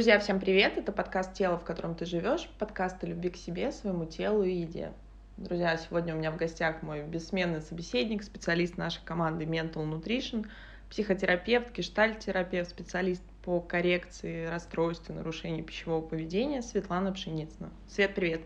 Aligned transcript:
Друзья, 0.00 0.18
всем 0.18 0.40
привет! 0.40 0.78
Это 0.78 0.92
подкаст 0.92 1.34
«Тело, 1.34 1.58
в 1.58 1.64
котором 1.64 1.94
ты 1.94 2.06
живешь», 2.06 2.48
подкаст 2.58 3.04
о 3.04 3.06
любви 3.06 3.28
к 3.28 3.36
себе, 3.36 3.70
своему 3.70 4.06
телу 4.06 4.42
и 4.42 4.50
еде. 4.50 4.92
Друзья, 5.36 5.76
сегодня 5.76 6.14
у 6.14 6.16
меня 6.18 6.30
в 6.30 6.38
гостях 6.38 6.80
мой 6.80 7.02
бессменный 7.02 7.60
собеседник, 7.60 8.22
специалист 8.22 8.78
нашей 8.78 9.04
команды 9.04 9.44
Mental 9.44 9.84
Nutrition, 9.84 10.46
психотерапевт, 10.88 11.76
гештальт-терапевт, 11.76 12.70
специалист 12.70 13.22
по 13.44 13.60
коррекции 13.60 14.46
расстройств 14.46 15.10
и 15.10 15.12
нарушений 15.12 15.60
пищевого 15.60 16.00
поведения 16.00 16.62
Светлана 16.62 17.12
Пшеницына. 17.12 17.68
Свет, 17.86 18.14
привет! 18.14 18.40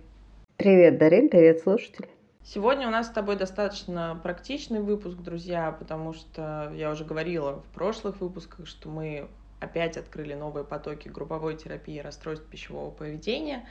Привет, 0.56 0.98
Дарин, 0.98 1.28
привет, 1.28 1.60
слушатели. 1.60 2.09
Сегодня 2.42 2.88
у 2.88 2.91
нас 2.91 3.06
с 3.06 3.10
тобой 3.10 3.36
достаточно 3.36 4.18
практичный 4.20 4.80
выпуск, 4.80 5.18
друзья, 5.18 5.70
потому 5.70 6.14
что 6.14 6.73
я 6.74 6.91
уже 6.91 7.05
говорила 7.05 7.60
в 7.60 7.66
прошлых 7.66 8.20
выпусках, 8.20 8.66
что 8.66 8.88
мы 8.88 9.28
опять 9.60 9.96
открыли 9.96 10.34
новые 10.34 10.64
потоки 10.64 11.08
групповой 11.08 11.56
терапии 11.56 11.98
расстройств 11.98 12.46
пищевого 12.46 12.90
поведения. 12.90 13.66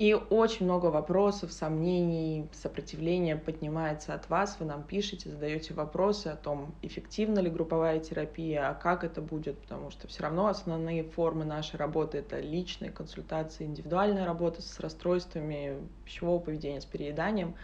И 0.00 0.14
очень 0.14 0.64
много 0.64 0.86
вопросов, 0.86 1.52
сомнений, 1.52 2.48
сопротивления 2.54 3.36
поднимается 3.36 4.14
от 4.14 4.30
вас. 4.30 4.56
Вы 4.58 4.64
нам 4.64 4.82
пишете, 4.82 5.28
задаете 5.28 5.74
вопросы 5.74 6.28
о 6.28 6.36
том, 6.36 6.74
эффективна 6.80 7.38
ли 7.40 7.50
групповая 7.50 8.00
терапия, 8.00 8.70
а 8.70 8.74
как 8.74 9.04
это 9.04 9.20
будет, 9.20 9.58
потому 9.58 9.90
что 9.90 10.08
все 10.08 10.22
равно 10.22 10.46
основные 10.46 11.04
формы 11.04 11.44
нашей 11.44 11.76
работы— 11.76 12.16
это 12.20 12.40
личные 12.40 12.90
консультации, 12.90 13.66
индивидуальная 13.66 14.24
работа 14.24 14.62
с 14.62 14.80
расстройствами 14.80 15.76
пищевого 16.06 16.38
поведения, 16.38 16.80
с 16.80 16.86
перееданием. 16.86 17.54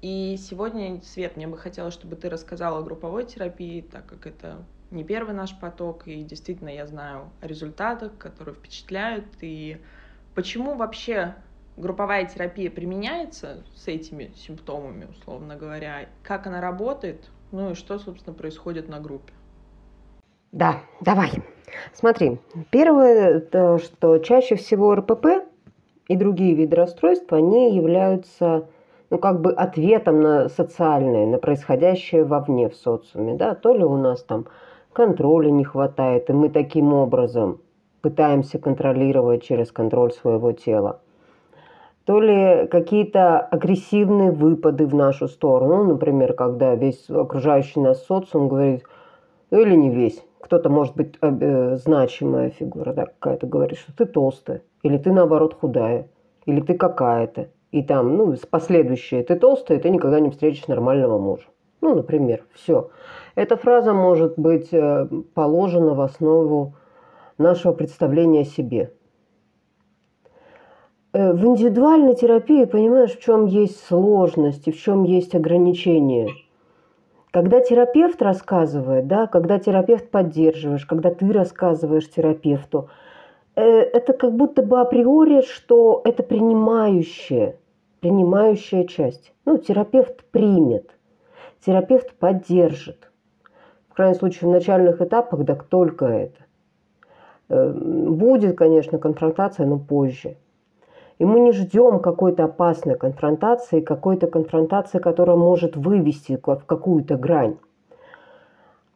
И 0.00 0.38
сегодня, 0.38 1.02
Свет, 1.02 1.36
мне 1.36 1.46
бы 1.46 1.58
хотелось, 1.58 1.92
чтобы 1.92 2.16
ты 2.16 2.30
рассказала 2.30 2.78
о 2.78 2.82
групповой 2.82 3.26
терапии, 3.26 3.82
так 3.82 4.06
как 4.06 4.26
это 4.26 4.64
не 4.94 5.04
первый 5.04 5.34
наш 5.34 5.58
поток, 5.58 6.06
и 6.06 6.22
действительно 6.22 6.68
я 6.68 6.86
знаю 6.86 7.30
о 7.40 7.46
результатах, 7.46 8.16
которые 8.18 8.54
впечатляют, 8.54 9.26
и 9.40 9.78
почему 10.34 10.74
вообще 10.74 11.34
групповая 11.76 12.24
терапия 12.26 12.70
применяется 12.70 13.64
с 13.74 13.88
этими 13.88 14.32
симптомами, 14.36 15.06
условно 15.10 15.56
говоря, 15.56 16.06
как 16.22 16.46
она 16.46 16.60
работает, 16.60 17.28
ну 17.52 17.72
и 17.72 17.74
что, 17.74 17.98
собственно, 17.98 18.34
происходит 18.34 18.88
на 18.88 19.00
группе. 19.00 19.32
Да, 20.52 20.80
давай. 21.00 21.30
Смотри, 21.92 22.38
первое, 22.70 23.40
то, 23.40 23.78
что 23.78 24.18
чаще 24.18 24.54
всего 24.54 24.94
РПП 24.94 25.26
и 26.06 26.16
другие 26.16 26.54
виды 26.54 26.76
расстройств, 26.76 27.32
они 27.32 27.74
являются 27.74 28.68
ну, 29.10 29.18
как 29.18 29.40
бы 29.40 29.52
ответом 29.52 30.20
на 30.20 30.48
социальное, 30.48 31.26
на 31.26 31.38
происходящее 31.38 32.24
вовне 32.24 32.68
в 32.68 32.74
социуме, 32.74 33.34
да, 33.34 33.54
то 33.54 33.74
ли 33.74 33.84
у 33.84 33.96
нас 33.96 34.22
там 34.22 34.46
контроля 34.94 35.50
не 35.50 35.64
хватает, 35.64 36.30
и 36.30 36.32
мы 36.32 36.48
таким 36.48 36.94
образом 36.94 37.60
пытаемся 38.00 38.58
контролировать 38.58 39.42
через 39.42 39.70
контроль 39.70 40.12
своего 40.12 40.52
тела. 40.52 41.00
То 42.04 42.20
ли 42.20 42.66
какие-то 42.66 43.40
агрессивные 43.40 44.30
выпады 44.30 44.86
в 44.86 44.94
нашу 44.94 45.26
сторону, 45.26 45.84
например, 45.84 46.34
когда 46.34 46.74
весь 46.74 47.08
окружающий 47.08 47.80
нас 47.80 48.04
социум 48.04 48.48
говорит, 48.48 48.84
ну 49.50 49.60
или 49.60 49.74
не 49.74 49.90
весь, 49.90 50.22
кто-то 50.40 50.68
может 50.68 50.94
быть 50.94 51.14
э, 51.22 51.76
значимая 51.76 52.50
фигура, 52.50 52.92
да, 52.92 53.06
какая-то 53.06 53.46
говорит, 53.46 53.78
что 53.78 53.96
ты 53.96 54.04
толстая, 54.04 54.62
или 54.82 54.98
ты 54.98 55.12
наоборот 55.12 55.54
худая, 55.54 56.08
или 56.44 56.60
ты 56.60 56.74
какая-то. 56.74 57.48
И 57.70 57.82
там, 57.82 58.16
ну, 58.16 58.34
последующее, 58.50 59.24
ты 59.24 59.36
толстая, 59.36 59.80
ты 59.80 59.88
никогда 59.88 60.20
не 60.20 60.30
встретишь 60.30 60.68
нормального 60.68 61.18
мужа. 61.18 61.46
Ну, 61.84 61.94
например, 61.94 62.46
все. 62.54 62.88
Эта 63.34 63.58
фраза 63.58 63.92
может 63.92 64.38
быть 64.38 64.72
э, 64.72 65.06
положена 65.34 65.92
в 65.92 66.00
основу 66.00 66.76
нашего 67.36 67.74
представления 67.74 68.40
о 68.40 68.44
себе. 68.44 68.94
Э, 71.12 71.34
в 71.34 71.44
индивидуальной 71.44 72.14
терапии 72.14 72.64
понимаешь, 72.64 73.10
в 73.10 73.20
чем 73.20 73.44
есть 73.44 73.84
сложность 73.84 74.66
и 74.66 74.72
в 74.72 74.80
чем 74.80 75.02
есть 75.02 75.34
ограничения. 75.34 76.30
Когда 77.30 77.60
терапевт 77.60 78.22
рассказывает, 78.22 79.06
да, 79.06 79.26
когда 79.26 79.58
терапевт 79.58 80.10
поддерживаешь, 80.10 80.86
когда 80.86 81.10
ты 81.10 81.30
рассказываешь 81.30 82.10
терапевту, 82.10 82.88
э, 83.56 83.62
это 83.62 84.14
как 84.14 84.34
будто 84.34 84.62
бы 84.62 84.80
априори, 84.80 85.42
что 85.42 86.00
это 86.06 86.22
принимающая, 86.22 87.56
принимающая 88.00 88.84
часть. 88.84 89.34
Ну, 89.44 89.58
терапевт 89.58 90.24
примет, 90.30 90.93
терапевт 91.64 92.14
поддержит 92.14 93.10
в 93.94 93.96
крайнем 93.96 94.16
случае, 94.16 94.50
в 94.50 94.52
начальных 94.52 95.00
этапах, 95.00 95.44
да 95.44 95.54
только 95.54 96.06
это. 96.06 96.44
Э, 97.48 97.70
будет, 97.70 98.58
конечно, 98.58 98.98
конфронтация, 98.98 99.66
но 99.66 99.78
позже. 99.78 100.36
И 101.20 101.24
мы 101.24 101.38
не 101.38 101.52
ждем 101.52 102.00
какой-то 102.00 102.46
опасной 102.46 102.96
конфронтации, 102.96 103.80
какой-то 103.80 104.26
конфронтации, 104.26 104.98
которая 104.98 105.36
может 105.36 105.76
вывести 105.76 106.40
в 106.44 106.56
какую-то 106.66 107.16
грань. 107.16 107.56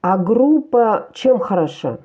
А 0.00 0.18
группа 0.18 1.10
чем 1.12 1.38
хороша? 1.38 1.98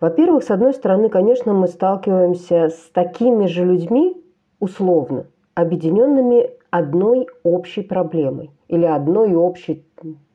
Во-первых, 0.00 0.44
с 0.44 0.50
одной 0.50 0.72
стороны, 0.72 1.10
конечно, 1.10 1.52
мы 1.52 1.68
сталкиваемся 1.68 2.70
с 2.70 2.90
такими 2.94 3.44
же 3.44 3.66
людьми, 3.66 4.16
условно, 4.60 5.26
объединенными 5.54 6.52
одной 6.72 7.28
общей 7.44 7.82
проблемой 7.82 8.50
или 8.66 8.86
одной 8.86 9.34
общей 9.34 9.84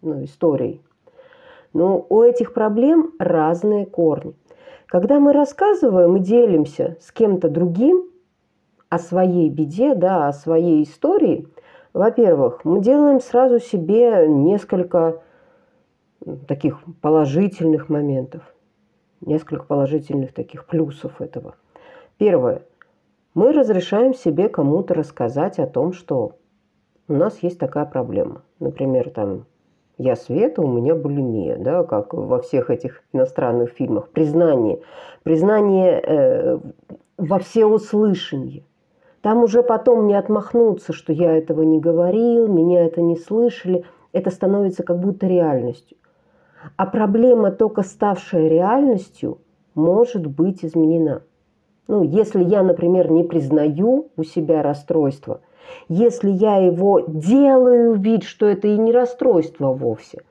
ну, 0.01 0.23
историей. 0.23 0.81
Но 1.73 2.05
у 2.09 2.21
этих 2.21 2.53
проблем 2.53 3.13
разные 3.19 3.87
корни. 3.87 4.35
Когда 4.85 5.19
мы 5.19 5.33
рассказываем 5.33 6.15
и 6.15 6.19
делимся 6.19 6.95
с 7.01 7.11
кем-то 7.11 7.49
другим 7.49 8.05
о 8.87 8.99
своей 8.99 9.49
беде, 9.49 9.95
да, 9.95 10.27
о 10.27 10.33
своей 10.33 10.83
истории, 10.83 11.47
во-первых, 11.91 12.63
мы 12.63 12.81
делаем 12.81 13.19
сразу 13.19 13.59
себе 13.59 14.27
несколько 14.27 15.23
таких 16.47 16.79
положительных 17.01 17.89
моментов, 17.89 18.43
несколько 19.21 19.63
положительных 19.63 20.33
таких 20.33 20.67
плюсов 20.67 21.19
этого. 21.19 21.55
Первое. 22.19 22.61
Мы 23.37 23.51
разрешаем 23.51 24.15
себе 24.15 24.49
кому-то 24.49 24.95
рассказать 24.95 25.59
о 25.59 25.67
том, 25.67 25.93
что 25.93 26.37
у 27.07 27.13
нас 27.13 27.37
есть 27.43 27.59
такая 27.59 27.85
проблема. 27.85 28.41
Например, 28.59 29.11
там 29.11 29.45
я 29.99 30.15
Света, 30.15 30.63
у 30.63 30.67
меня 30.67 30.95
булимия, 30.95 31.55
да, 31.55 31.83
как 31.83 32.15
во 32.15 32.41
всех 32.41 32.71
этих 32.71 33.03
иностранных 33.13 33.69
фильмах. 33.69 34.09
Признание. 34.09 34.81
Признание 35.21 36.01
э, 36.01 36.59
во 37.19 37.37
всеуслышание. 37.37 38.63
Там 39.21 39.43
уже 39.43 39.61
потом 39.61 40.07
не 40.07 40.15
отмахнуться, 40.15 40.91
что 40.91 41.13
я 41.13 41.37
этого 41.37 41.61
не 41.61 41.79
говорил, 41.79 42.47
меня 42.47 42.87
это 42.87 43.03
не 43.03 43.17
слышали. 43.17 43.85
Это 44.13 44.31
становится 44.31 44.81
как 44.81 44.97
будто 44.97 45.27
реальностью. 45.27 45.95
А 46.75 46.87
проблема, 46.87 47.51
только 47.51 47.83
ставшая 47.83 48.47
реальностью, 48.47 49.37
может 49.75 50.25
быть 50.25 50.65
изменена. 50.65 51.21
Ну, 51.87 52.03
если 52.03 52.43
я, 52.43 52.63
например, 52.63 53.09
не 53.11 53.23
признаю 53.23 54.09
у 54.17 54.23
себя 54.23 54.61
расстройство, 54.61 55.41
если 55.87 56.29
я 56.29 56.57
его 56.57 57.01
делаю 57.07 57.93
вид, 57.95 58.23
что 58.23 58.45
это 58.45 58.67
и 58.67 58.77
не 58.77 58.91
расстройство 58.91 59.71
вовсе. 59.71 60.21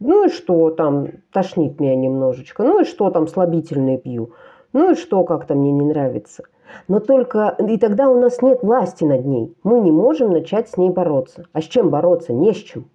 Ну 0.00 0.26
и 0.26 0.28
что 0.28 0.70
там, 0.70 1.08
тошнит 1.32 1.78
меня 1.78 1.94
немножечко, 1.94 2.62
ну 2.64 2.80
и 2.80 2.84
что 2.84 3.10
там, 3.10 3.28
слабительные 3.28 3.98
пью, 3.98 4.32
ну 4.72 4.92
и 4.92 4.94
что 4.94 5.24
как-то 5.24 5.54
мне 5.54 5.72
не 5.72 5.86
нравится. 5.86 6.44
Но 6.88 7.00
только 7.00 7.56
и 7.68 7.78
тогда 7.78 8.08
у 8.08 8.18
нас 8.18 8.42
нет 8.42 8.62
власти 8.62 9.04
над 9.04 9.24
ней. 9.24 9.54
Мы 9.62 9.80
не 9.80 9.92
можем 9.92 10.32
начать 10.32 10.68
с 10.68 10.76
ней 10.76 10.90
бороться. 10.90 11.44
А 11.52 11.60
с 11.60 11.64
чем 11.64 11.90
бороться? 11.90 12.32
Не 12.32 12.52
с 12.52 12.56
чем. 12.56 12.88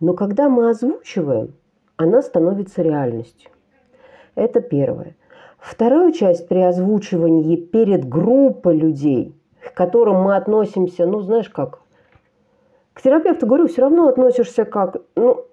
Но 0.00 0.14
когда 0.14 0.48
мы 0.48 0.70
озвучиваем, 0.70 1.54
она 1.96 2.22
становится 2.22 2.82
реальностью. 2.82 3.50
Это 4.34 4.60
первое. 4.60 5.14
Вторую 5.66 6.12
часть 6.12 6.48
при 6.48 6.60
озвучивании 6.60 7.56
перед 7.56 8.08
группой 8.08 8.76
людей 8.76 9.36
к 9.66 9.74
которым 9.74 10.22
мы 10.22 10.36
относимся, 10.36 11.06
ну, 11.06 11.20
знаешь 11.20 11.48
как, 11.48 11.80
к 12.92 13.02
терапевту, 13.02 13.46
говорю, 13.46 13.66
все 13.66 13.82
равно 13.82 14.08
относишься 14.08 14.64
как, 14.64 14.96
ну, 15.16 15.44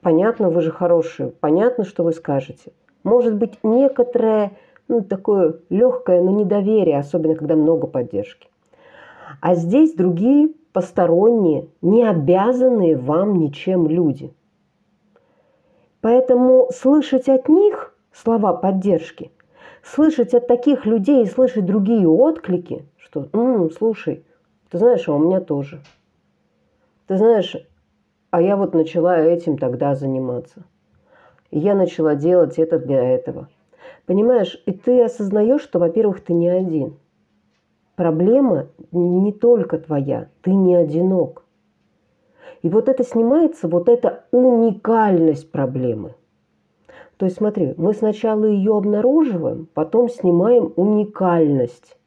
понятно, 0.00 0.50
вы 0.50 0.62
же 0.62 0.70
хорошие, 0.70 1.28
понятно, 1.28 1.84
что 1.84 2.02
вы 2.02 2.12
скажете. 2.12 2.72
Может 3.04 3.36
быть, 3.36 3.58
некоторое, 3.62 4.52
ну, 4.88 5.02
такое 5.02 5.56
легкое, 5.68 6.22
но 6.22 6.30
недоверие, 6.30 6.98
особенно 6.98 7.34
когда 7.34 7.54
много 7.54 7.86
поддержки. 7.86 8.48
А 9.40 9.54
здесь 9.54 9.94
другие 9.94 10.50
посторонние, 10.72 11.68
не 11.82 12.02
обязанные 12.02 12.96
вам 12.96 13.34
ничем 13.34 13.86
люди. 13.86 14.32
Поэтому 16.00 16.70
слышать 16.72 17.28
от 17.28 17.48
них 17.48 17.94
слова 18.12 18.54
поддержки, 18.54 19.30
слышать 19.82 20.34
от 20.34 20.46
таких 20.46 20.86
людей 20.86 21.24
и 21.24 21.28
слышать 21.28 21.66
другие 21.66 22.08
отклики, 22.08 22.84
что 22.98 23.28
«М, 23.32 23.70
слушай, 23.70 24.24
ты 24.70 24.78
знаешь, 24.78 25.08
а 25.08 25.14
у 25.14 25.18
меня 25.18 25.40
тоже. 25.40 25.80
Ты 27.06 27.16
знаешь, 27.16 27.56
а 28.30 28.40
я 28.40 28.56
вот 28.56 28.74
начала 28.74 29.18
этим 29.18 29.58
тогда 29.58 29.94
заниматься. 29.94 30.64
Я 31.50 31.74
начала 31.74 32.14
делать 32.14 32.58
это 32.58 32.78
для 32.78 33.02
этого. 33.02 33.48
Понимаешь, 34.06 34.62
и 34.66 34.72
ты 34.72 35.02
осознаешь, 35.02 35.62
что, 35.62 35.78
во-первых, 35.78 36.20
ты 36.22 36.32
не 36.32 36.48
один. 36.48 36.96
Проблема 37.96 38.68
не 38.92 39.32
только 39.32 39.78
твоя, 39.78 40.28
ты 40.42 40.52
не 40.52 40.74
одинок. 40.74 41.44
И 42.62 42.68
вот 42.68 42.88
это 42.88 43.04
снимается, 43.04 43.68
вот 43.68 43.88
эта 43.88 44.24
уникальность 44.30 45.50
проблемы. 45.50 46.14
То 47.20 47.26
есть 47.26 47.36
смотри, 47.36 47.74
мы 47.76 47.92
сначала 47.92 48.46
ее 48.46 48.78
обнаруживаем, 48.78 49.68
потом 49.74 50.08
снимаем 50.08 50.72
уникальность. 50.76 51.98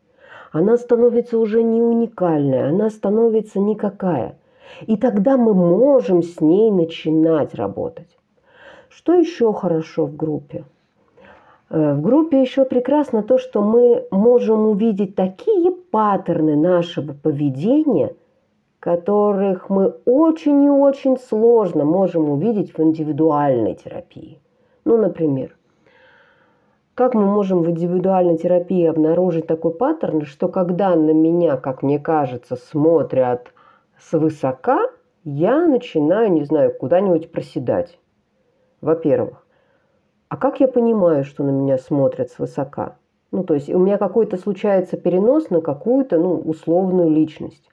Она 0.51 0.75
становится 0.75 1.37
уже 1.37 1.61
не 1.61 1.83
уникальная, 1.83 2.69
она 2.69 2.89
становится 2.89 3.59
никакая. 3.59 4.39
И 4.87 4.97
тогда 4.97 5.37
мы 5.37 5.53
можем 5.53 6.23
с 6.23 6.41
ней 6.41 6.71
начинать 6.71 7.53
работать. 7.53 8.09
Что 8.89 9.13
еще 9.13 9.53
хорошо 9.53 10.07
в 10.07 10.15
группе? 10.15 10.65
Э, 11.69 11.93
в 11.93 12.01
группе 12.01 12.41
еще 12.41 12.65
прекрасно 12.65 13.21
то, 13.21 13.37
что 13.37 13.61
мы 13.61 14.07
можем 14.09 14.65
увидеть 14.65 15.13
такие 15.13 15.69
паттерны 15.69 16.55
нашего 16.55 17.13
поведения, 17.13 18.15
которых 18.79 19.69
мы 19.69 19.93
очень 20.05 20.63
и 20.63 20.69
очень 20.69 21.19
сложно 21.19 21.85
можем 21.85 22.31
увидеть 22.31 22.75
в 22.75 22.81
индивидуальной 22.81 23.75
терапии. 23.75 24.39
Ну, 24.85 24.97
например, 24.97 25.55
как 26.95 27.15
мы 27.15 27.25
можем 27.25 27.63
в 27.63 27.69
индивидуальной 27.69 28.37
терапии 28.37 28.85
обнаружить 28.85 29.47
такой 29.47 29.73
паттерн, 29.73 30.25
что 30.25 30.47
когда 30.47 30.95
на 30.95 31.11
меня, 31.11 31.57
как 31.57 31.81
мне 31.81 31.99
кажется, 31.99 32.55
смотрят 32.55 33.51
свысока, 33.97 34.89
я 35.23 35.65
начинаю, 35.67 36.31
не 36.31 36.43
знаю, 36.43 36.73
куда-нибудь 36.77 37.31
проседать. 37.31 37.97
Во-первых. 38.81 39.45
А 40.27 40.37
как 40.37 40.59
я 40.59 40.67
понимаю, 40.67 41.23
что 41.23 41.43
на 41.43 41.51
меня 41.51 41.77
смотрят 41.77 42.29
свысока? 42.29 42.97
Ну, 43.31 43.43
то 43.43 43.53
есть 43.53 43.69
у 43.69 43.79
меня 43.79 43.97
какой-то 43.97 44.37
случается 44.37 44.97
перенос 44.97 45.49
на 45.49 45.61
какую-то, 45.61 46.19
ну, 46.19 46.35
условную 46.39 47.09
личность. 47.09 47.69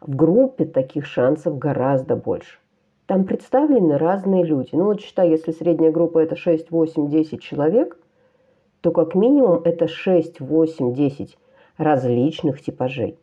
В 0.00 0.14
группе 0.14 0.64
таких 0.64 1.04
шансов 1.06 1.58
гораздо 1.58 2.16
больше. 2.16 2.58
Там 3.06 3.24
представлены 3.24 3.98
разные 3.98 4.44
люди. 4.44 4.70
Ну 4.72 4.84
вот 4.84 5.00
считай, 5.00 5.28
если 5.28 5.52
средняя 5.52 5.92
группа 5.92 6.18
это 6.18 6.36
6, 6.36 6.70
8, 6.70 7.10
10 7.10 7.42
человек, 7.42 7.98
то 8.80 8.92
как 8.92 9.14
минимум 9.14 9.60
это 9.64 9.88
6, 9.88 10.40
8, 10.40 10.94
10 10.94 11.38
различных 11.76 12.62
типажей. 12.62 13.18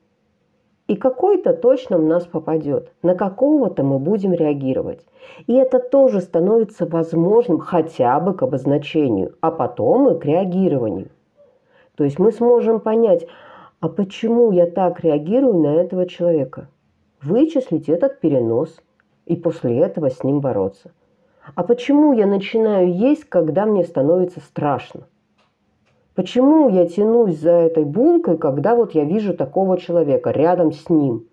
И 0.87 0.95
какой-то 0.95 1.53
точно 1.53 1.97
в 1.97 2.03
нас 2.03 2.25
попадет. 2.25 2.91
На 3.01 3.15
какого-то 3.15 3.83
мы 3.83 3.97
будем 3.97 4.33
реагировать. 4.33 5.05
И 5.47 5.53
это 5.53 5.79
тоже 5.79 6.19
становится 6.21 6.85
возможным 6.85 7.59
хотя 7.59 8.19
бы 8.19 8.33
к 8.33 8.43
обозначению, 8.43 9.35
а 9.41 9.51
потом 9.51 10.09
и 10.09 10.19
к 10.19 10.25
реагированию. 10.25 11.09
То 11.95 12.03
есть 12.03 12.19
мы 12.19 12.31
сможем 12.31 12.79
понять, 12.79 13.25
а 13.79 13.89
почему 13.89 14.51
я 14.51 14.65
так 14.67 14.99
реагирую 14.99 15.55
на 15.55 15.75
этого 15.75 16.05
человека? 16.07 16.67
Вычислить 17.21 17.87
этот 17.87 18.19
перенос 18.19 18.81
и 19.25 19.35
после 19.35 19.79
этого 19.79 20.09
с 20.09 20.23
ним 20.23 20.39
бороться. 20.39 20.91
А 21.55 21.63
почему 21.63 22.13
я 22.13 22.25
начинаю 22.27 22.93
есть, 22.93 23.25
когда 23.25 23.65
мне 23.65 23.83
становится 23.83 24.39
страшно? 24.39 25.07
Почему 26.13 26.69
я 26.69 26.87
тянусь 26.87 27.39
за 27.39 27.51
этой 27.51 27.85
булкой, 27.85 28.37
когда 28.37 28.75
вот 28.75 28.93
я 28.93 29.05
вижу 29.05 29.33
такого 29.33 29.77
человека 29.77 30.31
рядом 30.31 30.71
с 30.71 30.89
ним? 30.89 31.27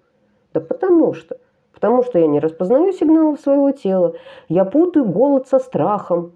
Да 0.55 0.61
потому 0.61 1.13
что. 1.15 1.39
Потому 1.73 2.03
что 2.03 2.19
я 2.19 2.27
не 2.27 2.41
распознаю 2.41 2.93
сигналов 2.93 3.41
своего 3.41 3.71
тела, 3.71 4.15
я 4.49 4.65
путаю 4.65 5.05
голод 5.05 5.47
со 5.47 5.59
страхом. 5.59 6.33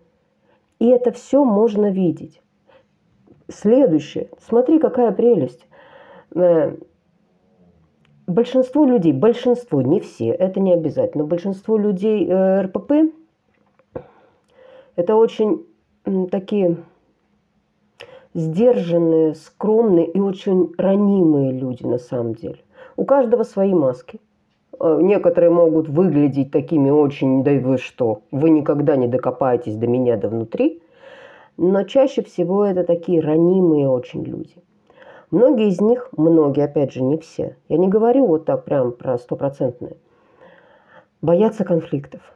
И 0.79 0.89
это 0.89 1.13
все 1.13 1.45
можно 1.45 1.91
видеть. 1.91 2.41
Следующее. 3.49 4.29
Смотри, 4.41 4.79
какая 4.79 5.13
прелесть. 5.13 5.67
Э, 8.27 8.31
большинство 8.31 8.85
людей, 8.85 9.13
большинство, 9.13 9.83
не 9.83 10.01
все, 10.01 10.29
это 10.29 10.61
не 10.61 10.73
обязательно, 10.73 11.25
большинство 11.25 11.77
людей 11.77 12.27
э, 12.29 12.63
РПП 12.63 13.13
это 14.97 15.17
очень 15.17 15.65
такие 16.31 16.77
сдержанные, 18.35 19.35
скромные 19.35 20.07
и 20.07 20.21
очень 20.21 20.73
ранимые 20.79 21.53
люди 21.53 21.85
на 21.85 21.99
самом 21.99 22.35
деле. 22.35 22.59
У 22.97 23.05
каждого 23.05 23.43
свои 23.43 23.73
маски. 23.73 24.21
Э, 24.79 24.99
некоторые 25.01 25.51
могут 25.51 25.89
выглядеть 25.89 26.51
такими 26.51 26.91
очень, 26.91 27.43
да 27.43 27.53
и 27.53 27.59
вы 27.59 27.79
что, 27.79 28.23
вы 28.31 28.51
никогда 28.51 28.97
не 28.97 29.09
докопаетесь 29.09 29.77
до 29.77 29.87
меня, 29.87 30.17
до 30.17 30.29
внутри. 30.29 30.83
Но 31.57 31.85
чаще 31.85 32.23
всего 32.23 32.65
это 32.65 32.85
такие 32.85 33.21
ранимые 33.21 33.89
очень 33.89 34.25
люди. 34.25 34.57
Многие 35.33 35.69
из 35.69 35.81
них, 35.81 36.09
многие, 36.17 36.65
опять 36.65 36.93
же, 36.93 37.03
не 37.03 37.19
все, 37.19 37.57
я 37.69 37.77
не 37.77 37.89
говорю 37.89 38.27
вот 38.27 38.45
так 38.45 38.65
прям 38.65 38.93
про 38.93 39.19
стопроцентные, 39.19 39.97
боятся 41.21 41.65
конфликтов– 41.65 42.21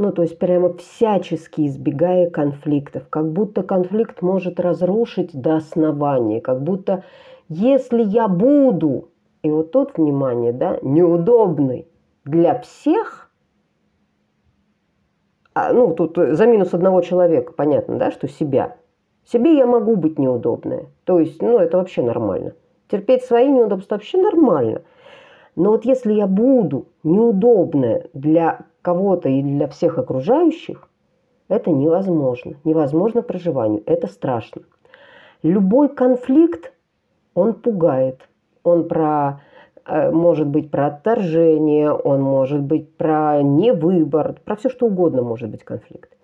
ну, 0.00 0.12
то 0.12 0.22
есть 0.22 0.38
прямо 0.38 0.72
всячески 0.78 1.66
избегая 1.66 2.30
конфликтов, 2.30 3.06
как 3.10 3.30
будто 3.30 3.62
конфликт 3.62 4.22
может 4.22 4.58
разрушить 4.58 5.38
до 5.38 5.56
основания, 5.56 6.40
как 6.40 6.62
будто 6.62 7.04
если 7.50 8.02
я 8.02 8.26
буду, 8.26 9.10
и 9.42 9.50
вот 9.50 9.72
тут 9.72 9.98
внимание, 9.98 10.54
да, 10.54 10.78
неудобный 10.80 11.86
для 12.24 12.58
всех, 12.60 13.30
а, 15.52 15.72
ну, 15.74 15.92
тут 15.92 16.16
за 16.16 16.46
минус 16.46 16.72
одного 16.72 17.02
человека, 17.02 17.52
понятно, 17.52 17.98
да, 17.98 18.10
что 18.10 18.26
себя. 18.26 18.76
Себе 19.30 19.56
я 19.56 19.66
могу 19.66 19.94
быть 19.94 20.18
неудобная. 20.18 20.86
То 21.04 21.20
есть, 21.20 21.40
ну, 21.40 21.58
это 21.58 21.76
вообще 21.76 22.02
нормально. 22.02 22.54
Терпеть 22.88 23.22
свои 23.24 23.48
неудобства 23.48 23.94
вообще 23.94 24.18
нормально. 24.18 24.82
Но 25.54 25.70
вот 25.70 25.84
если 25.84 26.12
я 26.12 26.26
буду 26.26 26.86
неудобная 27.04 28.08
для 28.12 28.60
кого-то 28.82 29.28
и 29.28 29.40
для 29.40 29.68
всех 29.68 29.98
окружающих, 29.98 30.88
это 31.48 31.70
невозможно. 31.70 32.54
Невозможно 32.64 33.22
проживанию. 33.22 33.84
Это 33.86 34.08
страшно. 34.08 34.62
Любой 35.44 35.88
конфликт, 35.88 36.72
он 37.34 37.54
пугает. 37.54 38.28
Он 38.64 38.88
про, 38.88 39.42
э, 39.86 40.10
может 40.10 40.48
быть 40.48 40.72
про 40.72 40.86
отторжение, 40.86 41.92
он 41.92 42.20
может 42.20 42.62
быть 42.62 42.96
про 42.96 43.40
невыбор, 43.42 44.40
про 44.44 44.56
все 44.56 44.68
что 44.68 44.86
угодно 44.86 45.22
может 45.22 45.50
быть 45.50 45.62
конфликт. 45.62 46.16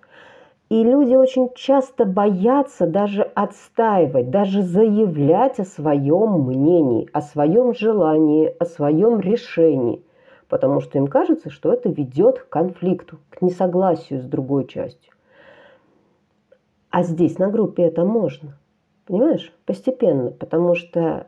И 0.69 0.83
люди 0.83 1.15
очень 1.15 1.51
часто 1.55 2.05
боятся 2.05 2.87
даже 2.87 3.23
отстаивать, 3.23 4.31
даже 4.31 4.63
заявлять 4.63 5.61
о 5.61 5.65
своем 5.65 6.43
мнении, 6.43 7.09
о 7.13 7.21
своем 7.21 7.73
желании, 7.75 8.53
о 8.59 8.65
своем 8.65 9.21
решении 9.21 10.03
потому 10.49 10.81
что 10.81 10.99
им 10.99 11.07
кажется, 11.07 11.51
что 11.51 11.73
это 11.73 11.89
ведет 11.89 12.39
к 12.39 12.49
конфликту, 12.49 13.19
к 13.31 13.43
несогласию 13.43 14.21
с 14.21 14.25
другой 14.25 14.67
частью. 14.67 15.13
А 16.91 17.03
здесь 17.03 17.39
на 17.39 17.49
группе 17.49 17.83
это 17.83 18.05
можно. 18.05 18.59
Понимаешь? 19.07 19.53
Постепенно, 19.67 20.31
потому 20.31 20.75
что 20.75 21.27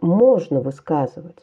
можно 0.00 0.60
высказывать. 0.60 1.42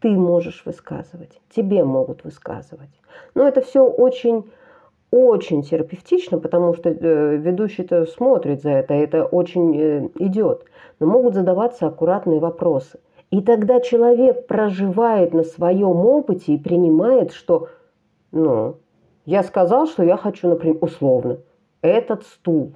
Ты 0.00 0.10
можешь 0.10 0.64
высказывать, 0.66 1.40
тебе 1.54 1.84
могут 1.84 2.24
высказывать. 2.24 2.90
Но 3.34 3.46
это 3.46 3.60
все 3.60 3.84
очень 3.84 4.50
очень 5.12 5.62
терапевтично, 5.62 6.38
потому 6.38 6.74
что 6.74 6.90
э, 6.90 7.36
ведущий-то 7.36 8.06
смотрит 8.06 8.62
за 8.62 8.70
это, 8.70 8.94
это 8.94 9.24
очень 9.24 9.76
э, 9.76 10.08
идет. 10.18 10.64
Но 10.98 11.06
могут 11.06 11.34
задаваться 11.34 11.86
аккуратные 11.86 12.40
вопросы– 12.40 12.98
и 13.32 13.40
тогда 13.40 13.80
человек 13.80 14.46
проживает 14.46 15.32
на 15.32 15.42
своем 15.42 16.04
опыте 16.04 16.52
и 16.52 16.58
принимает, 16.58 17.32
что, 17.32 17.70
ну, 18.30 18.76
я 19.24 19.42
сказал, 19.42 19.86
что 19.86 20.02
я 20.02 20.18
хочу, 20.18 20.48
например, 20.48 20.76
условно, 20.82 21.38
этот 21.80 22.24
стул. 22.26 22.74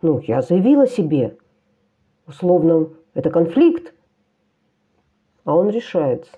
Ну, 0.00 0.18
я 0.20 0.40
заявила 0.40 0.86
себе. 0.86 1.36
Условно, 2.26 2.88
это 3.12 3.28
конфликт. 3.28 3.92
А 5.44 5.54
он 5.54 5.68
решается. 5.68 6.32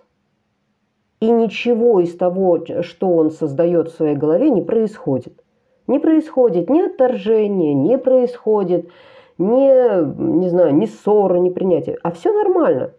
И 1.23 1.31
ничего 1.31 2.01
из 2.01 2.17
того, 2.17 2.65
что 2.81 3.09
он 3.11 3.31
создает 3.31 3.91
в 3.91 3.95
своей 3.95 4.17
голове, 4.17 4.51
не 4.51 4.61
происходит. 4.61 5.41
Не 5.87 6.01
происходит 6.01 6.69
ни 6.69 6.81
отторжения, 6.81 7.75
не 7.75 7.97
происходит 7.97 8.91
ни, 9.39 10.41
не 10.41 10.49
знаю, 10.49 10.75
ни 10.75 10.87
ссоры, 10.87 11.39
ни 11.39 11.51
принятия. 11.51 11.97
А 12.03 12.11
все 12.11 12.33
нормально. 12.33 12.95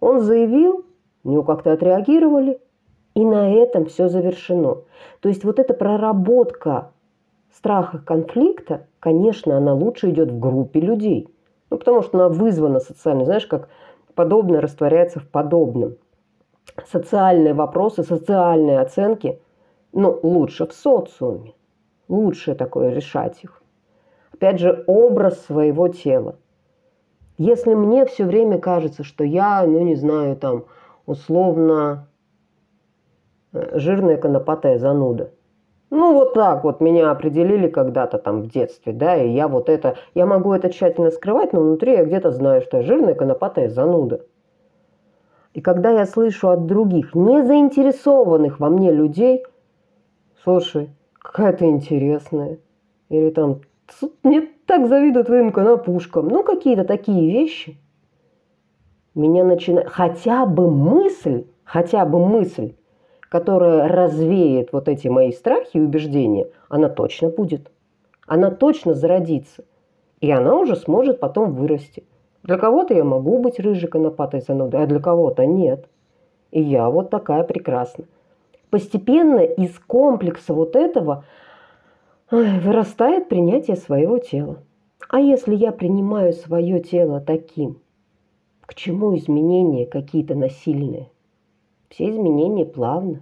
Он 0.00 0.20
заявил, 0.20 0.86
на 1.24 1.32
него 1.32 1.42
как-то 1.42 1.72
отреагировали, 1.72 2.58
и 3.12 3.22
на 3.22 3.52
этом 3.52 3.84
все 3.84 4.08
завершено. 4.08 4.78
То 5.20 5.28
есть 5.28 5.44
вот 5.44 5.58
эта 5.58 5.74
проработка 5.74 6.92
страха 7.52 7.98
конфликта, 7.98 8.86
конечно, 8.98 9.58
она 9.58 9.74
лучше 9.74 10.08
идет 10.08 10.30
в 10.30 10.38
группе 10.38 10.80
людей. 10.80 11.28
Ну, 11.68 11.76
потому 11.76 12.00
что 12.00 12.16
она 12.16 12.30
вызвана 12.30 12.80
социально. 12.80 13.26
Знаешь, 13.26 13.46
как 13.46 13.68
подобное 14.14 14.62
растворяется 14.62 15.20
в 15.20 15.28
подобном. 15.28 15.96
Социальные 16.86 17.54
вопросы, 17.54 18.02
социальные 18.02 18.80
оценки, 18.80 19.40
ну, 19.92 20.18
лучше 20.22 20.66
в 20.66 20.72
социуме. 20.72 21.54
Лучше 22.08 22.54
такое 22.54 22.90
решать 22.90 23.42
их. 23.44 23.62
Опять 24.32 24.60
же, 24.60 24.84
образ 24.86 25.44
своего 25.44 25.88
тела. 25.88 26.36
Если 27.38 27.74
мне 27.74 28.04
все 28.06 28.24
время 28.24 28.58
кажется, 28.58 29.04
что 29.04 29.24
я, 29.24 29.64
ну 29.66 29.80
не 29.80 29.94
знаю, 29.94 30.36
там, 30.36 30.64
условно, 31.06 32.08
э, 33.52 33.78
жирная 33.78 34.16
конопатая 34.16 34.78
зануда. 34.78 35.30
Ну, 35.90 36.12
вот 36.14 36.34
так 36.34 36.64
вот 36.64 36.80
меня 36.80 37.10
определили 37.10 37.68
когда-то 37.68 38.18
там 38.18 38.42
в 38.42 38.48
детстве, 38.48 38.92
да, 38.92 39.16
и 39.16 39.30
я 39.30 39.48
вот 39.48 39.68
это, 39.68 39.96
я 40.14 40.26
могу 40.26 40.52
это 40.52 40.70
тщательно 40.70 41.10
скрывать, 41.10 41.52
но 41.52 41.60
внутри 41.60 41.92
я 41.92 42.04
где-то 42.04 42.30
знаю, 42.30 42.60
что 42.60 42.78
я 42.78 42.82
жирная 42.82 43.14
конопатая 43.14 43.68
зануда. 43.70 44.20
И 45.58 45.60
когда 45.60 45.90
я 45.90 46.06
слышу 46.06 46.50
от 46.50 46.66
других, 46.66 47.16
не 47.16 47.42
заинтересованных 47.42 48.60
во 48.60 48.70
мне 48.70 48.92
людей, 48.92 49.42
слушай, 50.44 50.90
какая 51.18 51.52
ты 51.52 51.64
интересная, 51.64 52.60
или 53.08 53.30
там, 53.30 53.62
мне 54.22 54.48
так 54.66 54.86
завидую 54.86 55.24
твоим 55.24 55.50
конопушкам, 55.50 56.28
ну, 56.28 56.44
какие-то 56.44 56.84
такие 56.84 57.32
вещи, 57.32 57.76
меня 59.16 59.42
начинает, 59.42 59.88
хотя 59.88 60.46
бы 60.46 60.70
мысль, 60.70 61.46
хотя 61.64 62.04
бы 62.04 62.24
мысль, 62.24 62.74
которая 63.28 63.88
развеет 63.88 64.72
вот 64.72 64.88
эти 64.88 65.08
мои 65.08 65.32
страхи 65.32 65.78
и 65.78 65.80
убеждения, 65.80 66.46
она 66.68 66.88
точно 66.88 67.30
будет. 67.30 67.72
Она 68.28 68.52
точно 68.52 68.94
зародится. 68.94 69.64
И 70.20 70.30
она 70.30 70.54
уже 70.54 70.76
сможет 70.76 71.18
потом 71.18 71.52
вырасти. 71.52 72.04
Для 72.48 72.56
кого-то 72.56 72.94
я 72.94 73.04
могу 73.04 73.38
быть 73.40 73.60
рыжей 73.60 73.90
конопатой 73.90 74.40
занудой, 74.40 74.82
а 74.82 74.86
для 74.86 75.00
кого-то 75.00 75.44
нет. 75.44 75.86
И 76.50 76.62
я 76.62 76.88
вот 76.88 77.10
такая 77.10 77.44
прекрасная. 77.44 78.08
Постепенно 78.70 79.40
из 79.40 79.78
комплекса 79.78 80.54
вот 80.54 80.74
этого 80.74 81.26
вырастает 82.30 83.28
принятие 83.28 83.76
своего 83.76 84.16
тела. 84.16 84.62
А 85.10 85.20
если 85.20 85.54
я 85.54 85.72
принимаю 85.72 86.32
свое 86.32 86.80
тело 86.80 87.20
таким, 87.20 87.82
к 88.62 88.74
чему 88.74 89.14
изменения 89.14 89.84
какие-то 89.84 90.34
насильные? 90.34 91.10
Все 91.90 92.08
изменения 92.08 92.64
плавно. 92.64 93.20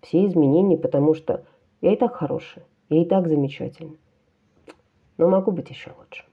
Все 0.00 0.26
изменения, 0.26 0.76
потому 0.76 1.14
что 1.14 1.44
я 1.80 1.92
и 1.92 1.96
так 1.96 2.16
хорошая, 2.16 2.64
я 2.88 3.02
и 3.02 3.04
так 3.04 3.28
замечательна. 3.28 3.94
Но 5.16 5.28
могу 5.28 5.52
быть 5.52 5.70
еще 5.70 5.92
лучше. 5.96 6.24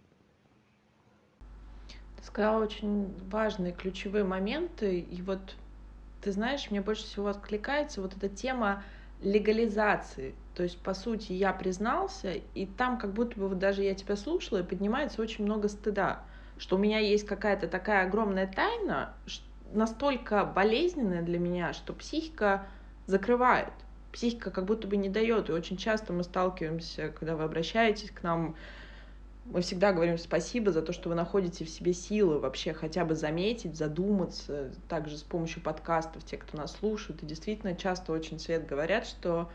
Сказала 2.21 2.63
очень 2.63 3.13
важные 3.29 3.73
ключевые 3.73 4.23
моменты. 4.23 4.99
И 4.99 5.21
вот, 5.21 5.55
ты 6.21 6.31
знаешь, 6.31 6.69
мне 6.69 6.81
больше 6.81 7.03
всего 7.03 7.27
откликается 7.27 8.01
вот 8.01 8.15
эта 8.15 8.29
тема 8.29 8.83
легализации. 9.21 10.35
То 10.55 10.63
есть, 10.63 10.79
по 10.79 10.93
сути, 10.93 11.33
я 11.33 11.53
признался, 11.53 12.33
и 12.53 12.65
там 12.65 12.97
как 12.97 13.13
будто 13.13 13.39
бы 13.39 13.47
вот 13.47 13.59
даже 13.59 13.83
я 13.83 13.95
тебя 13.95 14.15
слушала, 14.15 14.59
и 14.59 14.63
поднимается 14.63 15.21
очень 15.21 15.45
много 15.45 15.67
стыда, 15.67 16.23
что 16.57 16.75
у 16.75 16.79
меня 16.79 16.99
есть 16.99 17.25
какая-то 17.25 17.67
такая 17.67 18.05
огромная 18.05 18.47
тайна, 18.47 19.13
настолько 19.73 20.43
болезненная 20.45 21.21
для 21.21 21.39
меня, 21.39 21.73
что 21.73 21.93
психика 21.93 22.67
закрывает. 23.05 23.73
Психика 24.11 24.51
как 24.51 24.65
будто 24.65 24.87
бы 24.87 24.97
не 24.97 25.07
дает. 25.07 25.49
И 25.49 25.53
очень 25.53 25.77
часто 25.77 26.11
мы 26.11 26.23
сталкиваемся, 26.23 27.09
когда 27.09 27.35
вы 27.35 27.43
обращаетесь 27.43 28.11
к 28.11 28.23
нам, 28.23 28.55
мы 29.45 29.61
всегда 29.61 29.91
говорим 29.91 30.17
спасибо 30.17 30.71
за 30.71 30.81
то, 30.81 30.93
что 30.93 31.09
вы 31.09 31.15
находите 31.15 31.65
в 31.65 31.69
себе 31.69 31.93
силы 31.93 32.39
вообще 32.39 32.73
хотя 32.73 33.05
бы 33.05 33.15
заметить, 33.15 33.75
задуматься, 33.75 34.71
также 34.87 35.17
с 35.17 35.23
помощью 35.23 35.61
подкастов, 35.61 36.23
те, 36.23 36.37
кто 36.37 36.57
нас 36.57 36.73
слушают. 36.73 37.23
И 37.23 37.25
действительно 37.25 37.75
часто 37.75 38.11
очень 38.11 38.39
свет 38.39 38.67
говорят, 38.67 39.05
что 39.05 39.49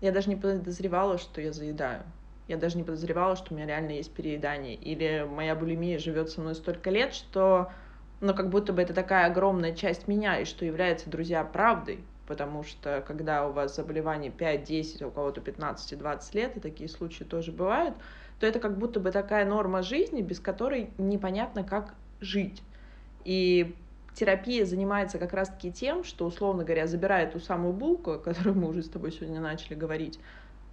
я 0.00 0.12
даже 0.12 0.28
не 0.28 0.36
подозревала, 0.36 1.18
что 1.18 1.40
я 1.40 1.52
заедаю. 1.52 2.02
Я 2.48 2.56
даже 2.56 2.76
не 2.76 2.84
подозревала, 2.84 3.34
что 3.34 3.52
у 3.52 3.56
меня 3.56 3.66
реально 3.66 3.92
есть 3.92 4.12
переедание. 4.12 4.76
Или 4.76 5.26
моя 5.28 5.56
булимия 5.56 5.98
живет 5.98 6.30
со 6.30 6.40
мной 6.40 6.54
столько 6.54 6.90
лет, 6.90 7.12
что 7.12 7.72
но 8.20 8.32
как 8.34 8.48
будто 8.48 8.72
бы 8.72 8.80
это 8.80 8.94
такая 8.94 9.26
огромная 9.26 9.74
часть 9.74 10.08
меня, 10.08 10.40
и 10.40 10.44
что 10.44 10.64
является, 10.64 11.10
друзья, 11.10 11.44
правдой, 11.44 12.00
потому 12.26 12.62
что 12.62 13.04
когда 13.06 13.46
у 13.46 13.52
вас 13.52 13.76
заболевание 13.76 14.32
5-10, 14.32 15.04
а 15.04 15.08
у 15.08 15.10
кого-то 15.10 15.40
15-20 15.40 16.20
лет, 16.32 16.56
и 16.56 16.60
такие 16.60 16.88
случаи 16.88 17.24
тоже 17.24 17.52
бывают, 17.52 17.94
то 18.38 18.46
это 18.46 18.58
как 18.58 18.78
будто 18.78 19.00
бы 19.00 19.10
такая 19.10 19.46
норма 19.46 19.82
жизни, 19.82 20.22
без 20.22 20.40
которой 20.40 20.90
непонятно, 20.98 21.64
как 21.64 21.94
жить. 22.20 22.62
И 23.24 23.74
терапия 24.14 24.64
занимается 24.64 25.18
как 25.18 25.32
раз-таки 25.32 25.72
тем, 25.72 26.04
что, 26.04 26.26
условно 26.26 26.64
говоря, 26.64 26.86
забирая 26.86 27.30
ту 27.30 27.38
самую 27.38 27.72
булку, 27.72 28.12
о 28.12 28.18
которой 28.18 28.54
мы 28.54 28.68
уже 28.68 28.82
с 28.82 28.88
тобой 28.88 29.12
сегодня 29.12 29.40
начали 29.40 29.74
говорить, 29.74 30.18